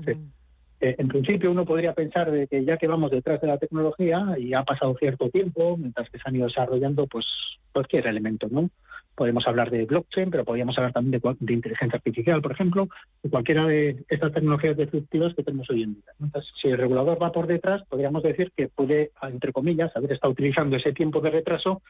[0.85, 4.35] Eh, en principio uno podría pensar de que ya que vamos detrás de la tecnología
[4.37, 7.25] y ha pasado cierto tiempo, mientras que se han ido desarrollando pues
[7.73, 8.69] cualquier elemento, ¿no?
[9.15, 12.87] Podemos hablar de blockchain, pero podríamos hablar también de, inteligencia artificial, por ejemplo,
[13.23, 16.11] de cualquiera de estas tecnologías disruptivas que tenemos hoy en día.
[16.19, 20.33] Entonces, si el regulador va por detrás, podríamos decir que puede, entre comillas, haber estado
[20.33, 21.81] utilizando ese tiempo de retraso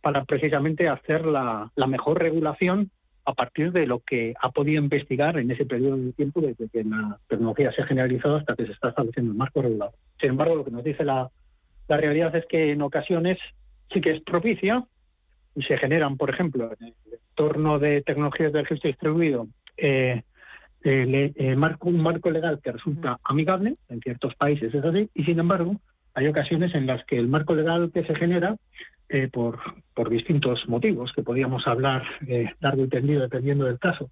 [0.00, 2.92] para precisamente hacer la, mejor regulación
[3.28, 6.82] a partir de lo que ha podido investigar en ese periodo de tiempo desde que
[6.82, 9.94] la tecnología se ha generalizado hasta que se está estableciendo el marco regulador.
[10.18, 11.28] Sin embargo, lo que nos dice la,
[11.88, 13.36] la realidad es que en ocasiones
[13.92, 14.82] sí que es propicia
[15.54, 16.94] y se generan, por ejemplo, en el
[17.28, 20.22] entorno de tecnologías de registro distribuido, eh,
[21.54, 25.76] marco, un marco legal que resulta amigable, en ciertos países es así, y sin embargo
[26.18, 28.56] hay ocasiones en las que el marco legal que se genera
[29.08, 29.60] eh, por,
[29.94, 34.10] por distintos motivos, que podríamos hablar eh, largo y tendido dependiendo del caso,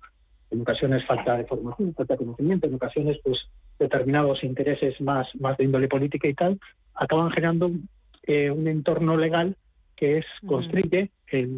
[0.53, 3.39] en ocasiones falta de formación, falta de conocimiento, en ocasiones pues
[3.79, 6.61] determinados intereses más, más de índole política y tal,
[6.95, 9.57] acaban generando un entorno legal
[9.97, 11.11] que es constriñe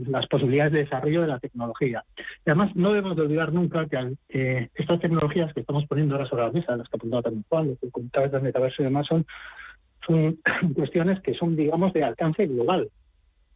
[0.07, 2.05] las posibilidades de desarrollo de la tecnología.
[2.47, 6.29] Y además, no debemos de olvidar nunca que eh, estas tecnologías que estamos poniendo ahora
[6.29, 9.27] sobre la mesa, las que apuntado también Juan, los que del metaverso y demás, son,
[10.09, 10.39] son
[10.75, 12.89] cuestiones que son, digamos, de alcance global.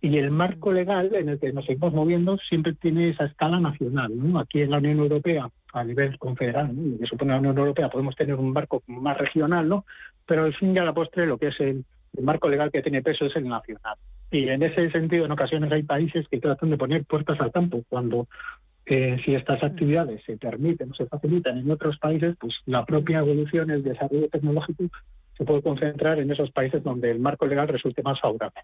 [0.00, 4.12] Y el marco legal en el que nos seguimos moviendo siempre tiene esa escala nacional.
[4.36, 6.98] Aquí en la Unión Europea, a nivel confederal, ¿no?
[6.98, 9.84] que supone la Unión Europea, podemos tener un marco más regional, ¿no?
[10.26, 11.84] pero al fin y a la postre lo que es el,
[12.16, 13.96] el marco legal que tiene peso es el nacional.
[14.32, 17.82] Y en ese sentido, en ocasiones hay países que tratan de poner puertas al campo
[17.88, 18.26] cuando
[18.86, 23.18] eh, si estas actividades se permiten o se facilitan en otros países, pues la propia
[23.18, 24.84] evolución, el desarrollo tecnológico
[25.36, 28.60] se puede concentrar en esos países donde el marco legal resulte más favorable.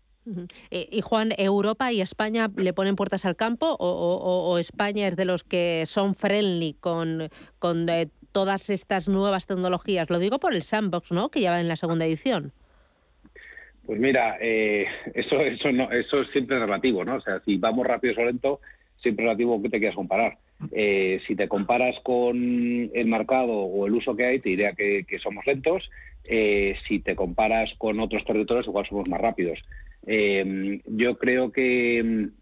[0.71, 5.25] Eh, y Juan, ¿Europa y España le ponen puertas al campo o, España es de
[5.25, 10.11] los que son friendly con, con eh, todas estas nuevas tecnologías?
[10.11, 11.31] Lo digo por el sandbox, ¿no?
[11.31, 12.53] Que ya va en la segunda edición.
[13.89, 17.15] Pues mira, eh, eso, eso, no, eso es siempre relativo, ¿no?
[17.15, 18.61] O sea, si vamos rápido o lento,
[19.01, 20.37] siempre relativo que te quieras comparar.
[20.73, 22.37] Eh, si te comparas con
[22.93, 25.89] el mercado o el uso que hay, te diría que, somos lentos.
[26.31, 29.59] Eh, si te comparas con otros territorios, igual somos más rápidos.
[30.05, 32.39] yo creo que mm,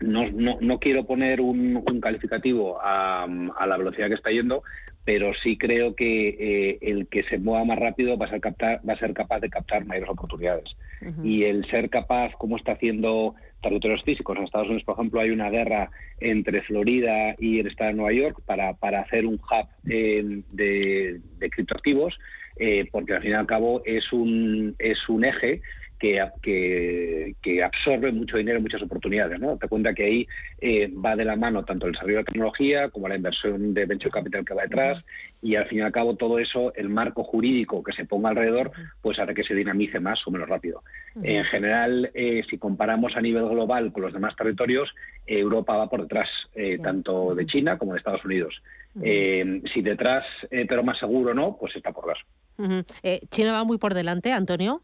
[0.00, 4.62] no, no, no quiero poner un, calificativo a, a, la velocidad que está yendo,
[5.04, 8.80] pero sí creo que eh, el que se mueva más rápido va a ser, captar,
[8.88, 10.76] va a ser capaz de captar mayores oportunidades.
[11.22, 15.30] Y el ser capaz, como está haciendo territorios físicos, en Estados Unidos, por ejemplo, hay
[15.30, 19.68] una guerra entre Florida y el estado de Nueva York para, para hacer un hub
[19.88, 22.18] eh, de, de criptoactivos,
[22.58, 25.60] eh, porque al fin y al cabo es un, es un eje
[25.98, 29.40] que, que, absorbe mucho dinero y muchas oportunidades.
[29.40, 29.56] ¿no?
[29.56, 30.28] Te cuenta que ahí
[30.60, 33.86] eh, va de la mano tanto el desarrollo de la tecnología como la inversión de
[33.86, 35.04] venture capital que va detrás
[35.42, 38.72] y al fin y al cabo todo eso, el marco jurídico que se ponga alrededor,
[39.02, 40.82] pues hará que se dinamice más o menos rápido.
[41.22, 44.88] En general, eh, si comparamos a nivel global con los demás territorios,
[45.26, 48.62] Europa va por detrás, eh, tanto de China como de Estados Unidos.
[48.94, 52.88] si detrás, pero más seguro no, pues está por detrás.
[53.30, 54.82] ¿China va muy por delante, Antonio?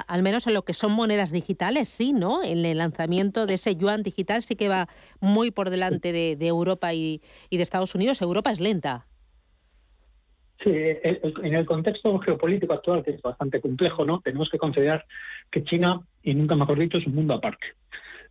[0.00, 2.42] Al menos en lo que son monedas digitales, sí, ¿no?
[2.42, 4.88] En el lanzamiento de ese yuan digital sí que va
[5.20, 7.20] muy por delante de, Europa y,
[7.50, 8.20] de Estados Unidos.
[8.20, 9.06] Europa es lenta.
[10.62, 14.20] Sí, en el contexto geopolítico actual, que es bastante complejo, ¿no?
[14.20, 15.04] Tenemos que considerar
[15.50, 17.66] que China, y nunca mejor dicho, es un mundo aparte.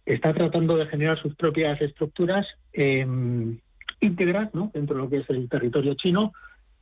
[0.05, 3.05] Está tratando de generar sus propias estructuras eh,
[4.01, 4.49] íntegras.
[4.74, 6.34] Dentro de lo que es el territorio chino,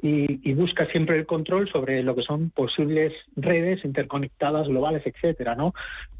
[0.01, 5.73] y, busca siempre el control sobre lo que son posibles redes interconectadas globales, etcétera, ¿no?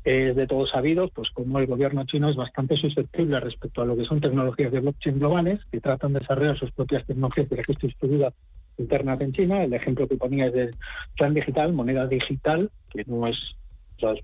[0.04, 3.98] Es de todos sabidos, pues como el gobierno chino es bastante susceptible respecto a lo
[3.98, 7.88] que son tecnologías de blockchain globales, que tratan de desarrollar sus propias tecnologías de registro
[7.88, 8.32] distribuida
[8.78, 9.64] internas en China.
[9.64, 10.72] El ejemplo que ponía es del
[11.18, 13.38] plan digital, moneda digital, que no es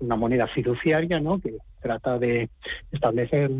[0.00, 1.38] una moneda fiduciaria, ¿no?
[1.40, 2.48] Que trata de
[2.90, 3.50] establecer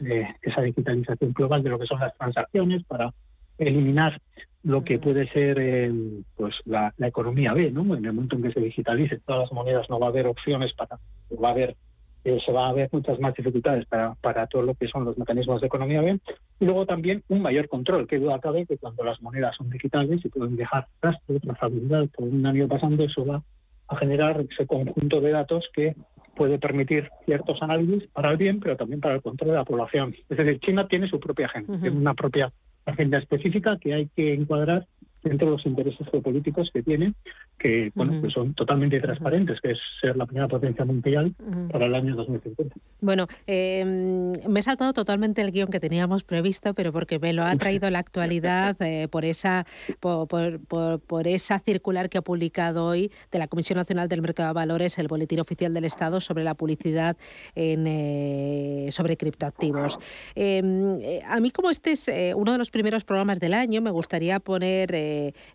[0.00, 3.12] eh, esa digitalización global de lo que son las transacciones para
[3.58, 4.20] eliminar
[4.66, 5.92] lo que puede ser eh,
[6.36, 7.82] pues la, economía B, ¿no?
[7.94, 10.72] En el momento en que se digitalice todas las monedas no va a haber opciones
[10.74, 10.98] para,
[11.40, 11.76] va a haber,
[12.24, 15.16] eh, se va a haber muchas más dificultades para, para todo lo que son los
[15.16, 16.18] mecanismos de economía B.
[16.58, 20.24] Y luego también un mayor control, que duda cabe que cuando las monedas son digitales
[20.24, 23.40] y pueden dejar rastro, trazabilidad por un año pasando, eso va
[23.86, 25.94] a generar ese conjunto de datos que
[26.34, 30.12] puede permitir ciertos análisis para el bien, pero también para el control de la población.
[30.28, 32.52] Es decir, China tiene su propia gente, tiene una propia
[32.86, 34.86] agenda específica que hay que encuadrar
[35.22, 37.14] dentro de los intereses geopolíticos que tiene,
[37.58, 41.34] que bueno, pues son totalmente transparentes, que es ser la primera potencia mundial
[41.70, 42.74] para el año 2050.
[43.00, 47.44] Bueno, em, me he saltado totalmente el guion que teníamos previsto, pero porque me lo
[47.44, 49.66] ha traído la actualidad eh, por esa
[50.00, 54.50] por, por, por, esa circular que ha publicado hoy de la Comisión Nacional del Mercado
[54.50, 57.16] de Valores, el Boletín Oficial del Estado sobre la publicidad
[57.54, 59.98] en, eh, sobre criptoactivos.
[60.34, 63.90] Em, eh, a mí, como este es uno de los primeros programas del año, me
[63.90, 64.94] gustaría poner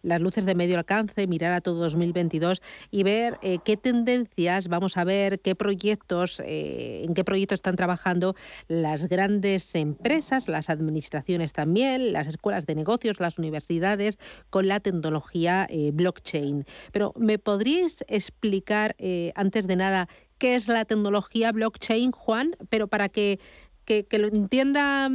[0.01, 5.03] las luces de medio alcance, mirar a todo 2022 y ver qué tendencias vamos a
[5.03, 8.35] ver, qué proyectos, en qué proyectos están trabajando
[8.67, 14.17] las grandes empresas, las administraciones también, las escuelas de negocios, las universidades,
[14.49, 16.65] con la tecnología eh, blockchain.
[16.91, 22.55] Pero ¿me podríais explicar, eh, antes de nada, qué es la tecnología blockchain, Juan?
[22.69, 23.39] Pero para que,
[23.85, 25.09] que, lo entienda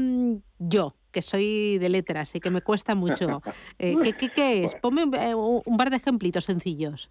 [0.58, 3.40] yo, que soy de letras y que me cuesta mucho.
[3.78, 4.74] Eh, ¿qué, qué, qué, es?
[4.74, 5.04] Ponme
[5.34, 7.10] un par de ejemplitos sencillos.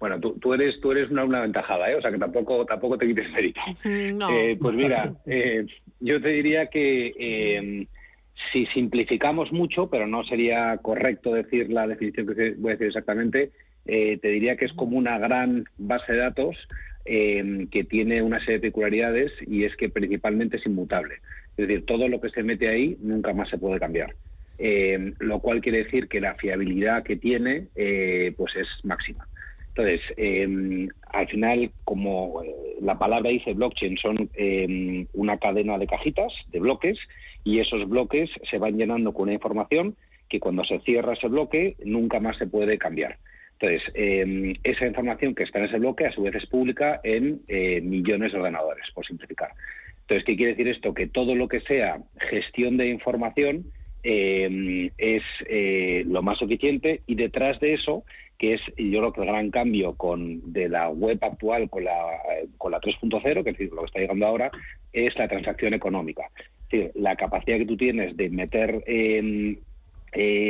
[0.00, 1.94] Bueno, tú, tú, eres tú eres una, una aventajada, ¿eh?
[1.94, 3.60] o sea que tampoco tampoco te quites mérito.
[3.84, 5.66] Eh, pues mira, eh,
[6.00, 7.86] yo te diría que eh,
[8.52, 13.50] si simplificamos mucho, pero no sería correcto decir la definición que voy a decir exactamente,
[13.84, 16.56] te diría que es como una gran base de datos
[17.04, 21.16] que tiene una serie de peculiaridades y es que principalmente es inmutable.
[21.56, 24.14] Es decir, todo lo que se mete ahí nunca más se puede cambiar.
[25.18, 27.68] lo cual quiere decir que la fiabilidad que tiene
[28.36, 29.26] pues es máxima.
[29.76, 34.30] Entonces, em, al final, como eh, la palabra dice blockchain, son
[35.14, 36.96] una cadena de cajitas, de bloques,
[37.42, 39.96] y esos bloques se van llenando con una información
[40.28, 43.18] que cuando se cierra ese bloque nunca más se puede cambiar.
[43.58, 47.42] Entonces, em, esa información que está en ese bloque a su vez es pública en
[47.48, 49.50] eh, millones de ordenadores, por simplificar.
[50.04, 50.92] Entonces, ¿qué quiere decir esto?
[50.92, 51.98] Que todo lo que sea
[52.30, 53.64] gestión de información
[54.06, 58.04] es eh, lo más eficiente y detrás de eso
[58.38, 61.94] que es yo creo que el gran cambio con de la web actual con la
[62.58, 64.50] con la 3.0, que es decir, lo que está llegando ahora,
[64.92, 66.28] es la transacción económica.
[66.36, 69.56] Es decir, la capacidad que tú tienes de meter eh,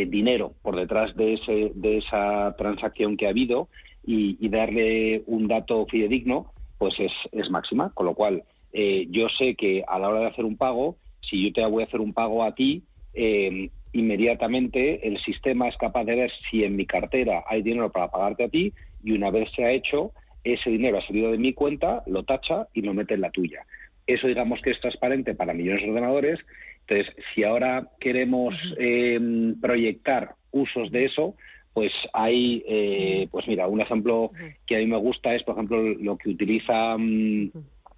[0.08, 3.68] dinero por detrás de ese de esa transacción que ha habido
[4.06, 7.90] y, darle un dato fidedigno, pues es, es máxima.
[7.94, 8.44] Con lo cual,
[8.76, 11.84] eh, yo sé que a la hora de hacer un pago, si yo te voy
[11.84, 12.82] a hacer un pago a ti,
[13.14, 18.08] eh, inmediatamente el sistema es capaz de ver si en mi cartera hay dinero para
[18.08, 20.10] pagarte a ti y una vez se ha hecho,
[20.42, 23.64] ese dinero ha salido de mi cuenta, lo tacha y lo mete en la tuya.
[24.08, 26.40] Eso digamos que es transparente para millones de ordenadores.
[26.86, 31.36] Entonces, si ahora queremos em, proyectar usos de eso,
[31.72, 34.32] pues hay, eh, pues mira, un ejemplo
[34.66, 37.50] que a mí me gusta es, por ejemplo, lo que utiliza mm,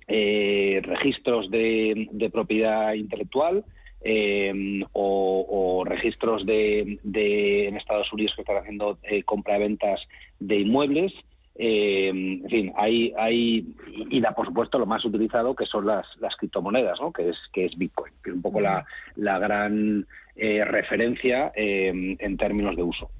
[0.09, 3.64] eh, registros de, de propiedad intelectual,
[4.09, 10.00] eh, o, registros de, en Estados Unidos que están haciendo eh, compra-ventas
[10.38, 11.12] de inmuebles.
[11.57, 13.66] Eh, en fin, hay, hay
[14.11, 17.12] y da por supuesto lo más utilizado que son las, las criptomonedas, ¿no?
[17.12, 18.84] que es que es Bitcoin, que es un poco la,
[19.16, 23.11] la gran eh, referencia en términos de uso.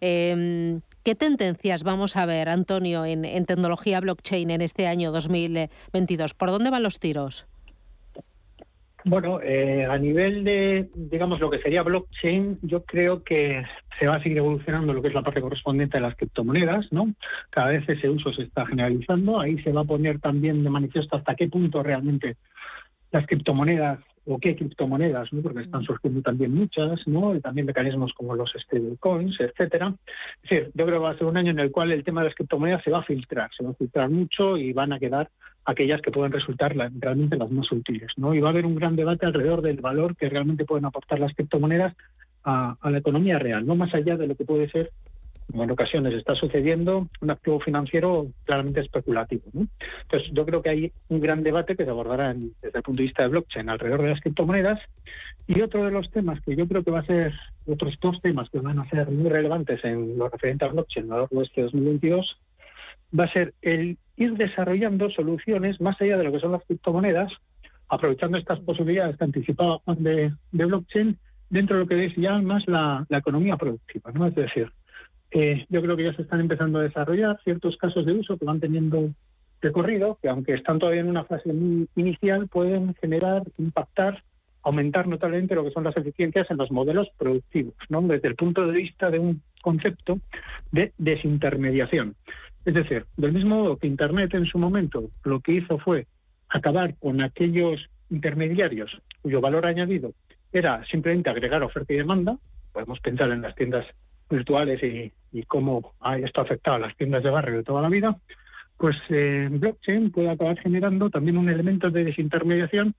[0.00, 6.34] Em, ¿Qué tendencias vamos a ver, Antonio, en, tecnología blockchain en este año 2022?
[6.34, 7.46] ¿Por dónde van los tiros?
[9.04, 13.64] Bueno, eh, a nivel de, digamos, lo que sería blockchain, yo creo que
[13.98, 17.14] se va a seguir evolucionando lo que es la parte correspondiente a las criptomonedas, ¿no?
[17.48, 19.40] Cada vez ese uso se está generalizando.
[19.40, 22.36] Ahí se va a poner también de manifiesto hasta qué punto realmente
[23.10, 24.00] las criptomonedas
[24.30, 25.42] o qué criptomonedas, ¿no?
[25.42, 27.34] porque están surgiendo también muchas, ¿no?
[27.34, 29.94] y también mecanismos como los stablecoins, etcétera.
[30.42, 32.20] Es decir, yo creo que va a ser un año en el cual el tema
[32.20, 34.98] de las criptomonedas se va a filtrar, se va a filtrar mucho y van a
[34.98, 35.30] quedar
[35.64, 38.10] aquellas que pueden resultar realmente las más útiles.
[38.16, 38.34] ¿no?
[38.34, 41.34] Y va a haber un gran debate alrededor del valor que realmente pueden aportar las
[41.34, 41.94] criptomonedas
[42.44, 44.90] a, a la economía real, no más allá de lo que puede ser
[45.50, 49.42] como en ocasiones está sucediendo, un activo financiero claramente especulativo.
[49.54, 53.04] Entonces, yo creo que hay un gran debate que se abordará desde el punto de
[53.04, 54.80] vista de blockchain alrededor de las criptomonedas.
[55.46, 57.32] Y otro de los temas que yo creo que va a ser,
[57.66, 61.14] otros dos temas que van a ser muy relevantes en lo referente a blockchain a
[61.14, 62.38] lo largo de este 2022,
[63.18, 67.32] va a ser el ir desarrollando soluciones más allá de lo que son las criptomonedas,
[67.88, 72.66] aprovechando estas posibilidades que anticipaba de, de blockchain, dentro de lo que es ya más
[72.68, 74.26] la, la economía productiva, ¿no?
[74.26, 74.70] Es decir,
[75.30, 78.44] eh, yo creo que ya se están empezando a desarrollar ciertos casos de uso que
[78.44, 79.10] van teniendo
[79.60, 84.22] recorrido, que aunque están todavía en una fase muy inicial, pueden generar, impactar,
[84.62, 88.02] aumentar notablemente lo que son las eficiencias en los modelos productivos, ¿no?
[88.02, 90.18] desde el punto de vista de un concepto
[90.72, 92.14] de desintermediación.
[92.64, 96.06] Es decir, del mismo modo que Internet en su momento lo que hizo fue
[96.48, 100.12] acabar con aquellos intermediarios cuyo valor añadido
[100.52, 102.36] era simplemente agregar oferta y demanda,
[102.72, 103.86] podemos pensar en las tiendas
[104.30, 105.12] virtuales y,
[105.46, 108.16] cómo ha esto ha afectado a las tiendas de barrio de toda la vida,
[108.76, 112.94] pues eh, blockchain puede acabar generando también un elemento de desintermediación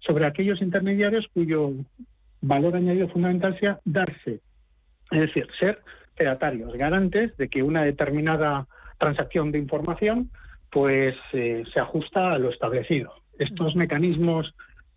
[0.00, 1.72] sobre aquellos intermediarios cuyo
[2.40, 4.40] valor añadido fundamental sea darse,
[5.10, 5.80] es decir, ser
[6.16, 8.66] fedatarios, garantes de que una determinada
[8.98, 10.30] transacción de información
[10.70, 13.12] pues eh, se ajusta a lo establecido.
[13.38, 14.54] Estos mecanismos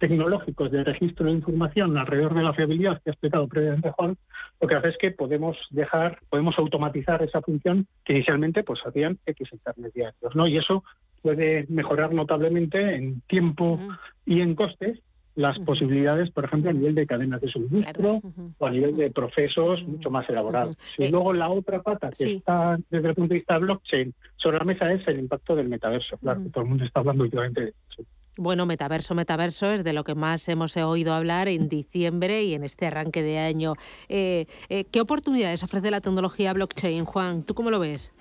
[0.08, 4.16] tecnológicos de registro de información alrededor de la fiabilidad que ha explicado previamente Juan,
[4.62, 9.18] lo que hace es que podemos dejar, podemos automatizar esa función que inicialmente pues hacían
[9.26, 10.48] X intermediarios, ¿no?
[10.48, 10.84] Y eso
[11.24, 13.80] puede mejorar notablemente en tiempo
[14.28, 15.00] y en costes
[15.34, 18.22] las posibilidades, por ejemplo, a nivel de cadenas de suministro
[18.60, 20.78] o a nivel de procesos mucho más elaborados.
[21.00, 24.14] Y eh, luego la otra pata que está desde el punto de vista de blockchain
[24.38, 26.16] sobre la mesa es el impacto del metaverso.
[26.20, 28.04] Claro, todo el mundo está hablando últimamente de eso.
[28.38, 32.66] Bueno, metaverso, metaverso es de lo que más hemos oído hablar en diciembre y en
[32.66, 33.76] este arranque de año.
[34.10, 37.44] Eh, eh, ¿Qué oportunidades ofrece la tecnología blockchain, Juan?
[37.44, 38.14] ¿Tú cómo lo ves?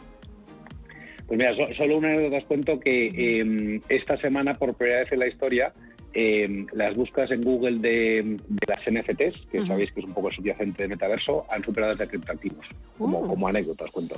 [1.27, 5.19] Pues mira, solo una vez os cuento que em, esta semana, por primera vez en
[5.19, 5.73] la historia,
[6.15, 8.37] em, las búsquedas en Google de,
[8.67, 12.09] las NFTs, que sabéis que es un poco subyacente de metaverso, han superado las de
[12.09, 12.67] criptoactivos,
[12.99, 13.27] como, uh.
[13.27, 14.17] como anécdota os cuento.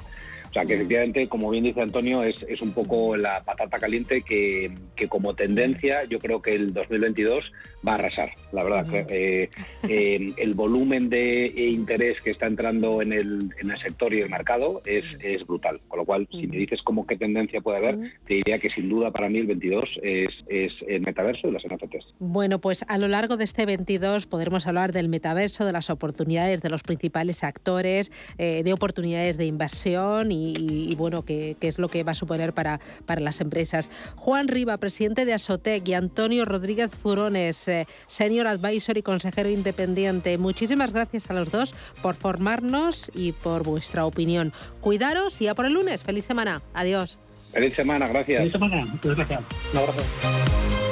[0.50, 4.22] O sea, que efectivamente, como bien dice Antonio, es, es un poco la patata caliente
[4.22, 7.52] que, que, como tendencia yo creo que el 2022
[7.86, 8.86] va a arrasar, la verdad.
[9.10, 9.50] Eh,
[9.88, 14.30] eh, el volumen de interés que está entrando en el, en el sector y el
[14.30, 15.80] mercado es, es brutal.
[15.88, 18.88] Con lo cual, si me dices cómo qué tendencia puede haber, te diría que sin
[18.88, 21.85] duda para mí el 22 es, es el metaverso y las NFTs.
[22.18, 26.62] Bueno, pues a lo largo de este 22 podremos hablar del metaverso, de las oportunidades
[26.62, 31.88] de los principales actores, eh, de oportunidades de inversión y y, bueno, qué, es lo
[31.88, 33.88] que va a suponer para, para las empresas.
[34.16, 40.38] Juan Riva, presidente de Asotec y Antonio Rodríguez Furones, eh, senior advisor y consejero independiente.
[40.38, 44.52] Muchísimas gracias a los dos por formarnos y por vuestra opinión.
[44.80, 46.02] Cuidaros y ya por el lunes.
[46.02, 46.62] Feliz semana.
[46.74, 47.18] Adiós.
[47.52, 48.38] Feliz semana, gracias.
[48.38, 48.84] Feliz semana.
[49.02, 49.40] Gracias.
[49.72, 50.85] Un abrazo.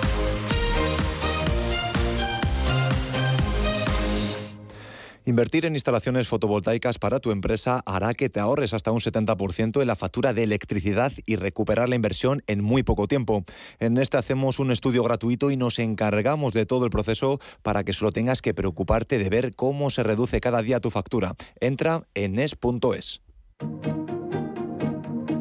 [5.26, 9.86] Invertir en instalaciones fotovoltaicas para tu empresa hará que te ahorres hasta un 70% en
[9.86, 13.44] la factura de electricidad y recuperar la inversión en muy poco tiempo.
[13.80, 17.94] En este hacemos un estudio gratuito y nos encargamos de todo el proceso para que
[17.94, 21.34] solo tengas que preocuparte de ver cómo se reduce cada día tu factura.
[21.58, 23.22] Entra en es.es.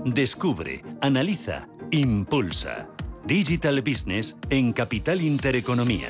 [0.05, 2.87] Descubre, analiza, impulsa.
[3.25, 6.09] Digital Business en Capital Intereconomía.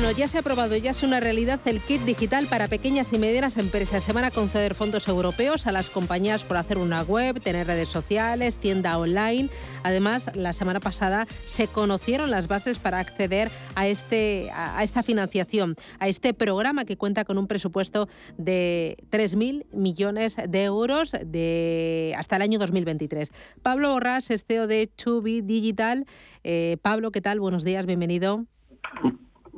[0.00, 3.18] Bueno, ya se ha aprobado, ya es una realidad el kit digital para pequeñas y
[3.18, 4.04] medianas empresas.
[4.04, 7.88] Se van a conceder fondos europeos a las compañías por hacer una web, tener redes
[7.88, 9.48] sociales, tienda online.
[9.82, 15.74] Además, la semana pasada se conocieron las bases para acceder a, este, a esta financiación,
[15.98, 22.36] a este programa que cuenta con un presupuesto de 3.000 millones de euros de, hasta
[22.36, 23.32] el año 2023.
[23.62, 26.06] Pablo Borrás, CEO de 2 Digital.
[26.44, 27.40] Eh, Pablo, ¿qué tal?
[27.40, 28.46] Buenos días, bienvenido.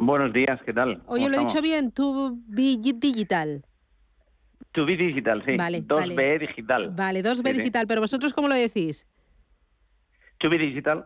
[0.02, 1.02] Buenos días, ¿qué tal?
[1.08, 3.62] Oye, lo he dicho bien, tu Digital.
[4.72, 5.58] Tu Digital, sí.
[5.58, 6.90] Vale, 2B Digital.
[6.96, 9.06] Vale, 2B Digital, pero vosotros cómo lo decís?
[10.40, 11.04] To digital.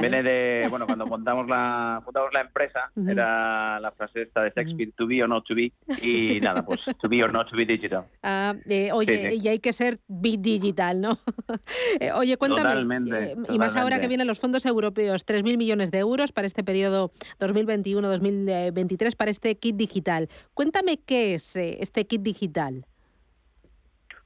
[0.00, 4.92] Viene de, bueno, cuando montamos la, montamos la empresa, era la frase esta de Shakespeare,
[4.96, 7.66] to be or not to be, y nada, pues to be or not to be
[7.66, 8.04] digital.
[8.22, 11.18] Ah, eh, oye, y hay que ser be digital, ¿no?
[11.98, 15.90] Eh, oye, cuéntame, totalmente, eh, y más ahora que vienen los fondos europeos, 3.000 millones
[15.90, 17.10] de euros para este periodo
[17.40, 20.28] 2021-2023 para este kit digital.
[20.54, 22.84] Cuéntame qué es este kit digital.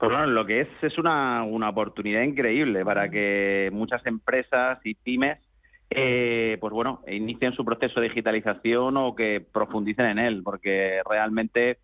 [0.01, 4.95] Pues bueno, lo que es es una, una oportunidad increíble para que muchas empresas y
[4.95, 5.39] pymes
[5.91, 11.79] eh, pues bueno, inicien su proceso de digitalización o que profundicen en él, porque realmente,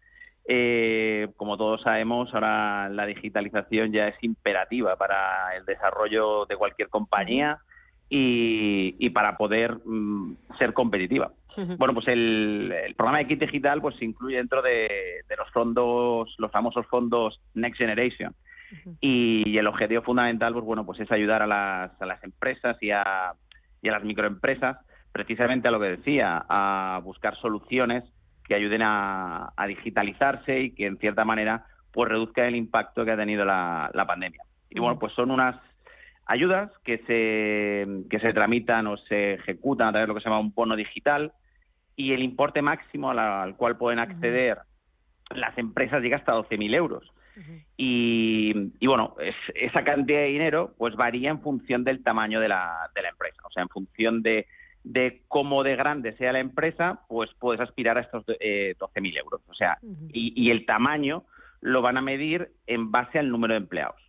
[0.47, 6.89] eh, como todos sabemos, ahora la digitalización ya es imperativa para el desarrollo de cualquier
[6.89, 7.59] compañía
[8.09, 11.33] y, para poder mm, ser competitiva.
[11.79, 14.89] Bueno, pues el, programa de Kit Digital pues se incluye dentro de,
[15.37, 18.35] los fondos, los famosos fondos Next Generation.
[19.01, 22.91] y, el objetivo fundamental, pues bueno, pues es ayudar a las, a las empresas y
[22.91, 23.33] a,
[23.81, 24.79] y a las microempresas,
[25.13, 28.05] precisamente a lo que decía, a buscar soluciones
[28.45, 33.17] que ayuden a, digitalizarse y que en cierta manera pues reduzcan el impacto que ha
[33.17, 34.43] tenido la, la pandemia.
[34.71, 35.57] Y bueno, pues son unas
[36.27, 40.29] ayudas que se, que se tramitan o se ejecutan a través de lo que se
[40.29, 41.33] llama un bono digital,
[41.97, 44.59] y el importe máximo al cual pueden acceder
[45.31, 47.13] las empresas llega hasta 12.000 euros.
[47.77, 49.15] y, y, bueno,
[49.55, 53.43] esa cantidad de dinero pues varía en función del tamaño de la, de la empresa,
[53.45, 54.47] o sea, en función de,
[54.85, 59.43] de cómo de grande sea la empresa, pues puedes aspirar a estos eh, 12.000 euros.
[59.49, 59.79] O sea,
[60.13, 61.25] y, y, el tamaño
[61.61, 64.01] lo van a medir en base al número de empleados.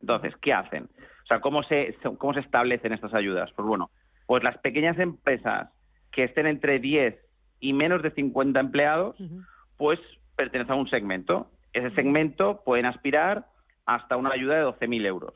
[0.00, 0.84] Entonces, ¿qué hacen?
[1.22, 3.50] O sea, ¿cómo se, cómo se establecen estas ayudas?
[3.52, 3.90] Pues bueno,
[4.26, 5.70] pues las pequeñas empresas
[6.12, 7.16] que estén entre 10
[7.60, 9.16] y menos de 50 empleados,
[9.76, 9.98] pues
[10.36, 11.50] pertenecen a un segmento.
[11.72, 13.46] Ese segmento pueden aspirar
[13.86, 15.34] hasta una ayuda de 12.000 euros.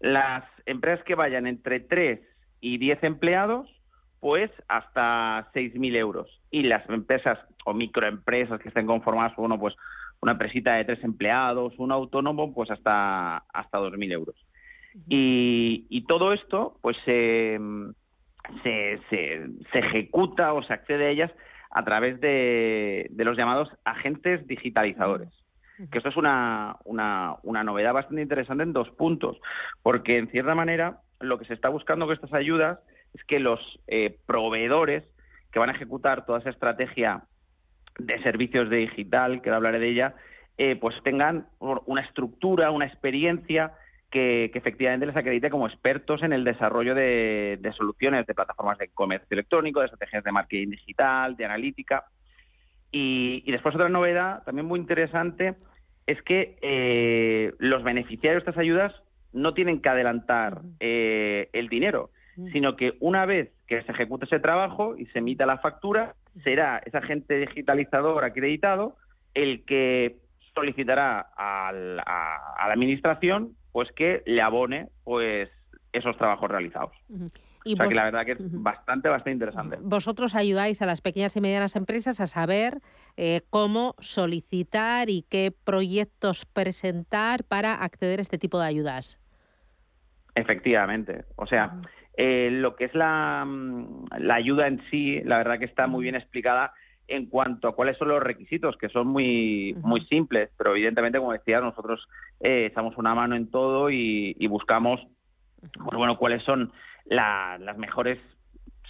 [0.00, 2.20] Las empresas que vayan entre 3
[2.60, 3.70] y 10 empleados,
[4.20, 6.40] pues hasta 6.000 euros.
[6.50, 9.74] Y las empresas o microempresas que estén conformadas, bueno, pues
[10.20, 14.36] una empresita de tres empleados, un autónomo, pues hasta, hasta 2.000 euros.
[15.08, 16.96] Y, y, todo esto, pues
[18.62, 21.30] se, se, se, ejecuta o se accede a ellas
[21.70, 25.28] a través de, de los llamados agentes digitalizadores.
[25.90, 29.40] Que esto es una, una, una novedad bastante interesante en dos puntos,
[29.82, 32.78] porque en cierta manera lo que se está buscando con estas ayudas
[33.12, 35.04] es que los eh, proveedores
[35.50, 37.24] que van a ejecutar toda esa estrategia
[37.98, 40.14] de servicios de digital, que hablaré de ella,
[40.58, 43.72] eh, pues tengan una estructura, una experiencia
[44.14, 49.26] que, efectivamente les acredite como expertos en el desarrollo de, soluciones de plataformas de comercio
[49.30, 52.04] electrónico, de estrategias de marketing digital, de analítica.
[52.92, 55.56] Y, después otra novedad también muy interesante
[56.06, 58.94] es que eh, los beneficiarios de estas ayudas
[59.32, 62.10] no tienen que adelantar eh, el dinero,
[62.52, 66.80] sino que una vez que se ejecute ese trabajo y se emita la factura, será
[66.84, 68.96] ese agente digitalizador acreditado
[69.34, 70.18] el que
[70.54, 75.50] solicitará a la administración pues que le abone pues
[75.92, 76.92] esos trabajos realizados.
[77.64, 79.78] Y o sea que la verdad que es bastante, bastante interesante.
[79.80, 82.78] Vosotros ayudáis a las pequeñas y medianas empresas a saber
[83.16, 89.18] eh, cómo solicitar y qué proyectos presentar para acceder a este tipo de ayudas.
[90.36, 91.24] Efectivamente.
[91.34, 91.80] O sea,
[92.16, 96.04] eh, lo que es la, mm, la ayuda en sí, la verdad que está muy
[96.04, 96.74] bien explicada
[97.08, 101.32] en cuanto a cuáles son los requisitos, que son muy, muy simples, pero evidentemente, como
[101.32, 102.06] decía, nosotros
[102.40, 105.00] eh, echamos una mano en todo y, buscamos,
[105.60, 106.72] pues bueno, cuáles son
[107.04, 108.18] las mejores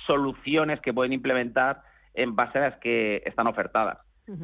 [0.06, 1.82] soluciones que pueden implementar
[2.14, 3.98] en base a las que están ofertadas.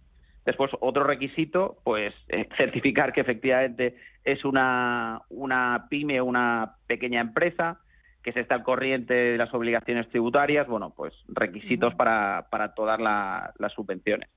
[0.45, 7.21] Después, otro requisito, pues eh, certificar que efectivamente es una, una pyme o una pequeña
[7.21, 7.79] empresa,
[8.23, 13.01] que se está al corriente de las obligaciones tributarias, bueno, pues requisitos para, para todas
[13.01, 14.29] las subvenciones.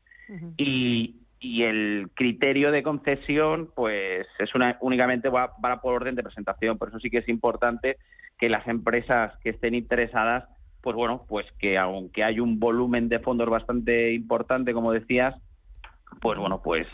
[0.57, 6.23] y, y el criterio de concesión pues es una únicamente va, va, por orden de
[6.23, 6.77] presentación.
[6.77, 7.97] Por eso sí que es importante
[8.37, 10.45] que las empresas que estén interesadas
[10.81, 15.35] pues bueno pues que aunque hay un volumen de fondos bastante importante como decías
[16.21, 16.85] pues bueno pues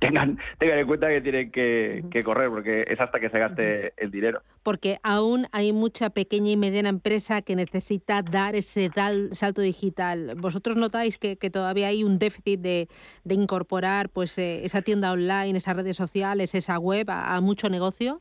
[0.00, 4.10] tengan, tengan en cuenta que tienen que, correr, porque es hasta que se gaste el
[4.10, 4.42] dinero.
[4.62, 8.90] Porque aún hay mucha pequeña y mediana empresa que necesita dar ese
[9.32, 10.34] salto digital.
[10.36, 12.88] ¿Vosotros notáis que, todavía hay un déficit de,
[13.28, 18.20] incorporar pues eh, esa tienda online, esas redes sociales, esa web a, mucho negocio?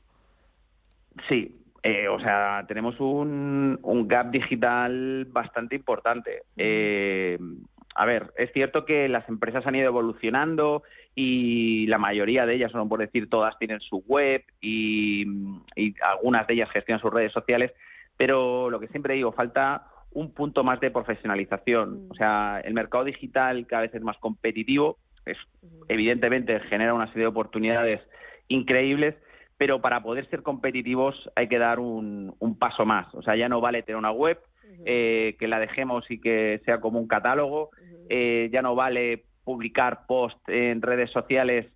[1.28, 6.44] Sí, eh, o sea, tenemos un, un, gap digital bastante importante.
[6.58, 7.38] Eh,
[7.96, 10.84] a ver, es cierto que las empresas han ido evolucionando
[11.16, 15.26] y la mayoría de ellas, no por decir todas, tienen su web y,
[16.04, 17.72] algunas de ellas gestionan sus redes sociales,
[18.18, 22.08] pero lo que siempre digo, falta un punto más de profesionalización.
[22.08, 22.12] Mm.
[22.12, 25.38] O sea, el mercado digital cada vez es más competitivo, es,
[25.88, 28.02] evidentemente genera una serie de oportunidades
[28.50, 29.16] increíbles,
[29.58, 33.14] pero para poder ser competitivos hay que dar un, paso más.
[33.16, 34.40] O sea, ya no vale tener una web,
[34.86, 37.70] eh, que la dejemos y que sea como un catálogo,
[38.10, 41.68] eh, ya no vale publicar post en redes sociales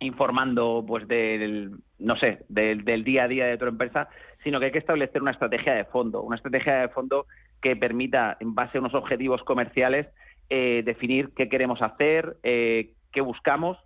[0.00, 4.08] informando pues del no sé del, día a día de tu empresa
[4.44, 7.26] sino que hay que establecer una estrategia de fondo una estrategia de fondo
[7.62, 10.06] que permita en base a unos objetivos comerciales
[10.50, 13.78] eh, definir qué queremos hacer eh, qué buscamos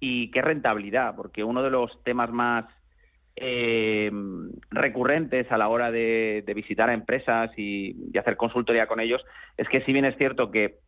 [0.00, 2.64] y qué rentabilidad porque uno de los temas más
[3.38, 4.10] eh,
[4.70, 9.22] recurrentes a la hora de, visitar a empresas y, y hacer consultoría con ellos
[9.58, 10.78] es que si bien es cierto que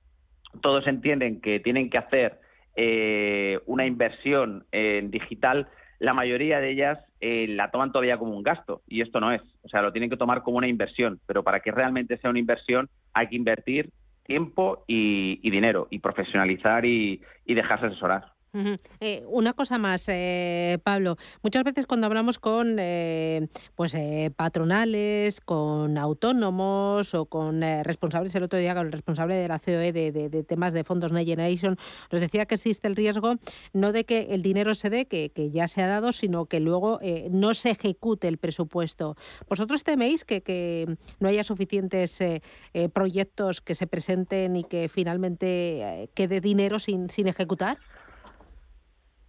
[0.61, 2.41] todos entienden que tienen que hacer
[2.77, 5.69] eh, una inversión en digital,
[5.99, 9.43] la mayoría de ellas eh, la toman todavía como un gasto y esto no es.
[9.63, 12.39] O sea, lo tienen que tomar como una inversión, pero para que realmente sea una
[12.39, 13.91] inversión hay que invertir
[14.25, 18.38] tiempo y, dinero y profesionalizar y dejarse asesorar.
[19.01, 21.17] Eh, una cosa más, eh, Pablo.
[21.43, 23.95] Muchas veces cuando hablamos con eh, pues
[24.37, 29.93] patronales, con autónomos o con responsables, el otro día con el responsable de la COE
[29.93, 31.77] de, temas de fondos Next Generation,
[32.11, 33.37] nos decía que existe el riesgo
[33.73, 37.01] no de que el dinero se dé, que, ya se ha dado, sino que luego
[37.31, 39.17] no se ejecute el presupuesto.
[39.49, 42.19] ¿Vosotros teméis que, no haya suficientes
[42.93, 47.79] proyectos que se presenten y que finalmente quede dinero sin, sin ejecutar?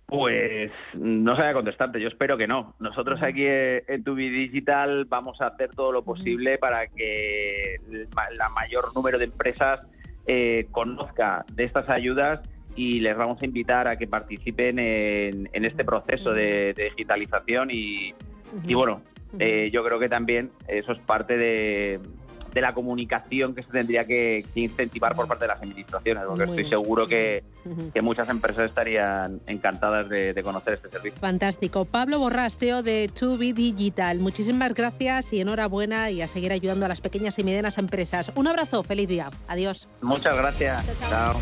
[0.09, 2.73] Pues no sabía contestarte, yo espero que no.
[2.79, 8.07] Nosotros aquí en Tu Digital vamos a hacer todo lo posible para que el
[8.55, 9.81] mayor número de empresas
[10.25, 12.41] eh, conozca de estas ayudas
[12.75, 18.13] y les vamos a invitar a que participen en, este proceso de, digitalización y,
[18.73, 19.01] bueno,
[19.37, 21.99] eh, yo creo que también eso es parte de,
[22.59, 26.65] de la comunicación que se tendría que, incentivar por parte de las administraciones, porque estoy
[26.65, 27.43] seguro que,
[28.01, 31.19] muchas empresas estarían encantadas de, conocer este servicio.
[31.19, 31.85] Fantástico.
[31.85, 37.01] Pablo Borrasteo de 2B Digital, muchísimas gracias y enhorabuena y a seguir ayudando a las
[37.01, 38.31] pequeñas y medianas empresas.
[38.35, 39.29] Un abrazo, feliz día.
[39.47, 39.87] Adiós.
[40.01, 40.85] Muchas gracias.
[41.09, 41.35] chao.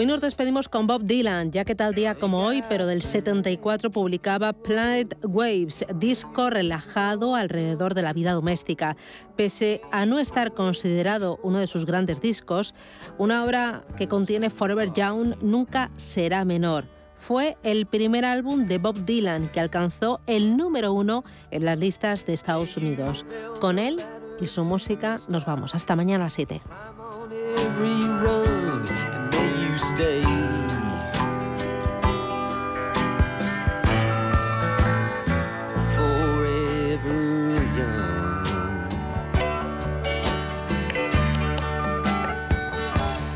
[0.00, 3.90] Hoy nos despedimos con Bob Dylan, ya que tal día como hoy, pero del 74,
[3.90, 8.96] publicaba Planet Waves, disco relajado alrededor de la vida doméstica.
[9.36, 12.74] Pese a no estar considerado uno de sus grandes discos,
[13.18, 16.86] una obra que contiene Forever Young nunca será menor
[17.18, 22.24] fue el primer álbum de Bob Dylan que alcanzó el número uno en las listas
[22.24, 23.26] de Estados Unidos.
[23.60, 24.00] Con él
[24.40, 25.74] y su música nos vamos.
[25.74, 26.62] Hasta mañana a las 7.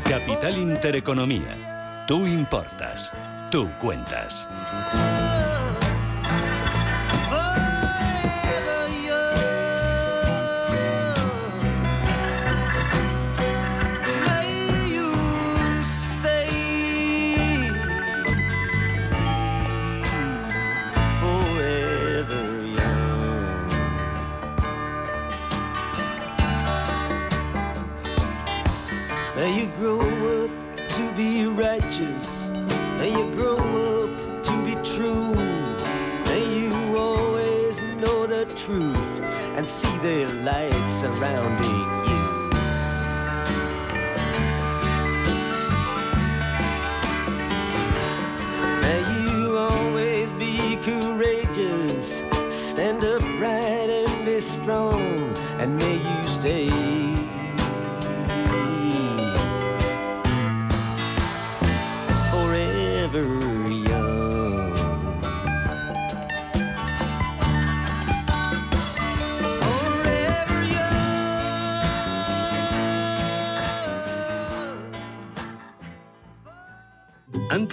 [0.09, 2.03] Capital Intereconomía.
[2.07, 3.11] Tú importas.
[3.51, 4.47] Tú cuentas.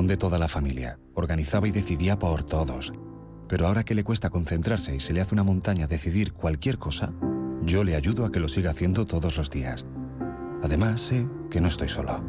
[0.00, 2.92] De toda la familia, organizaba y decidía por todos.
[3.46, 7.12] Pero ahora que le cuesta concentrarse y se le hace una montaña decidir cualquier cosa,
[7.62, 9.84] yo le ayudo a que lo siga haciendo todos los días.
[10.62, 12.24] Además, sé que no estoy solo.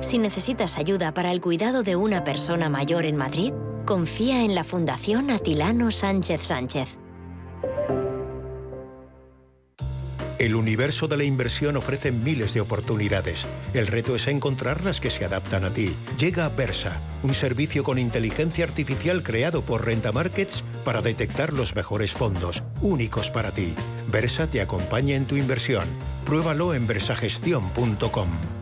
[0.00, 3.52] Si necesitas ayuda para el cuidado de una persona mayor en Madrid,
[3.86, 6.98] confía en la Fundación Atilano Sánchez Sánchez.
[10.42, 13.46] El universo de la inversión ofrece miles de oportunidades.
[13.74, 15.94] El reto es encontrar las que se adaptan a ti.
[16.18, 22.10] Llega Versa, un servicio con inteligencia artificial creado por Renta Markets para detectar los mejores
[22.10, 23.72] fondos, únicos para ti.
[24.10, 25.84] Versa te acompaña en tu inversión.
[26.24, 28.61] Pruébalo en versagestión.com.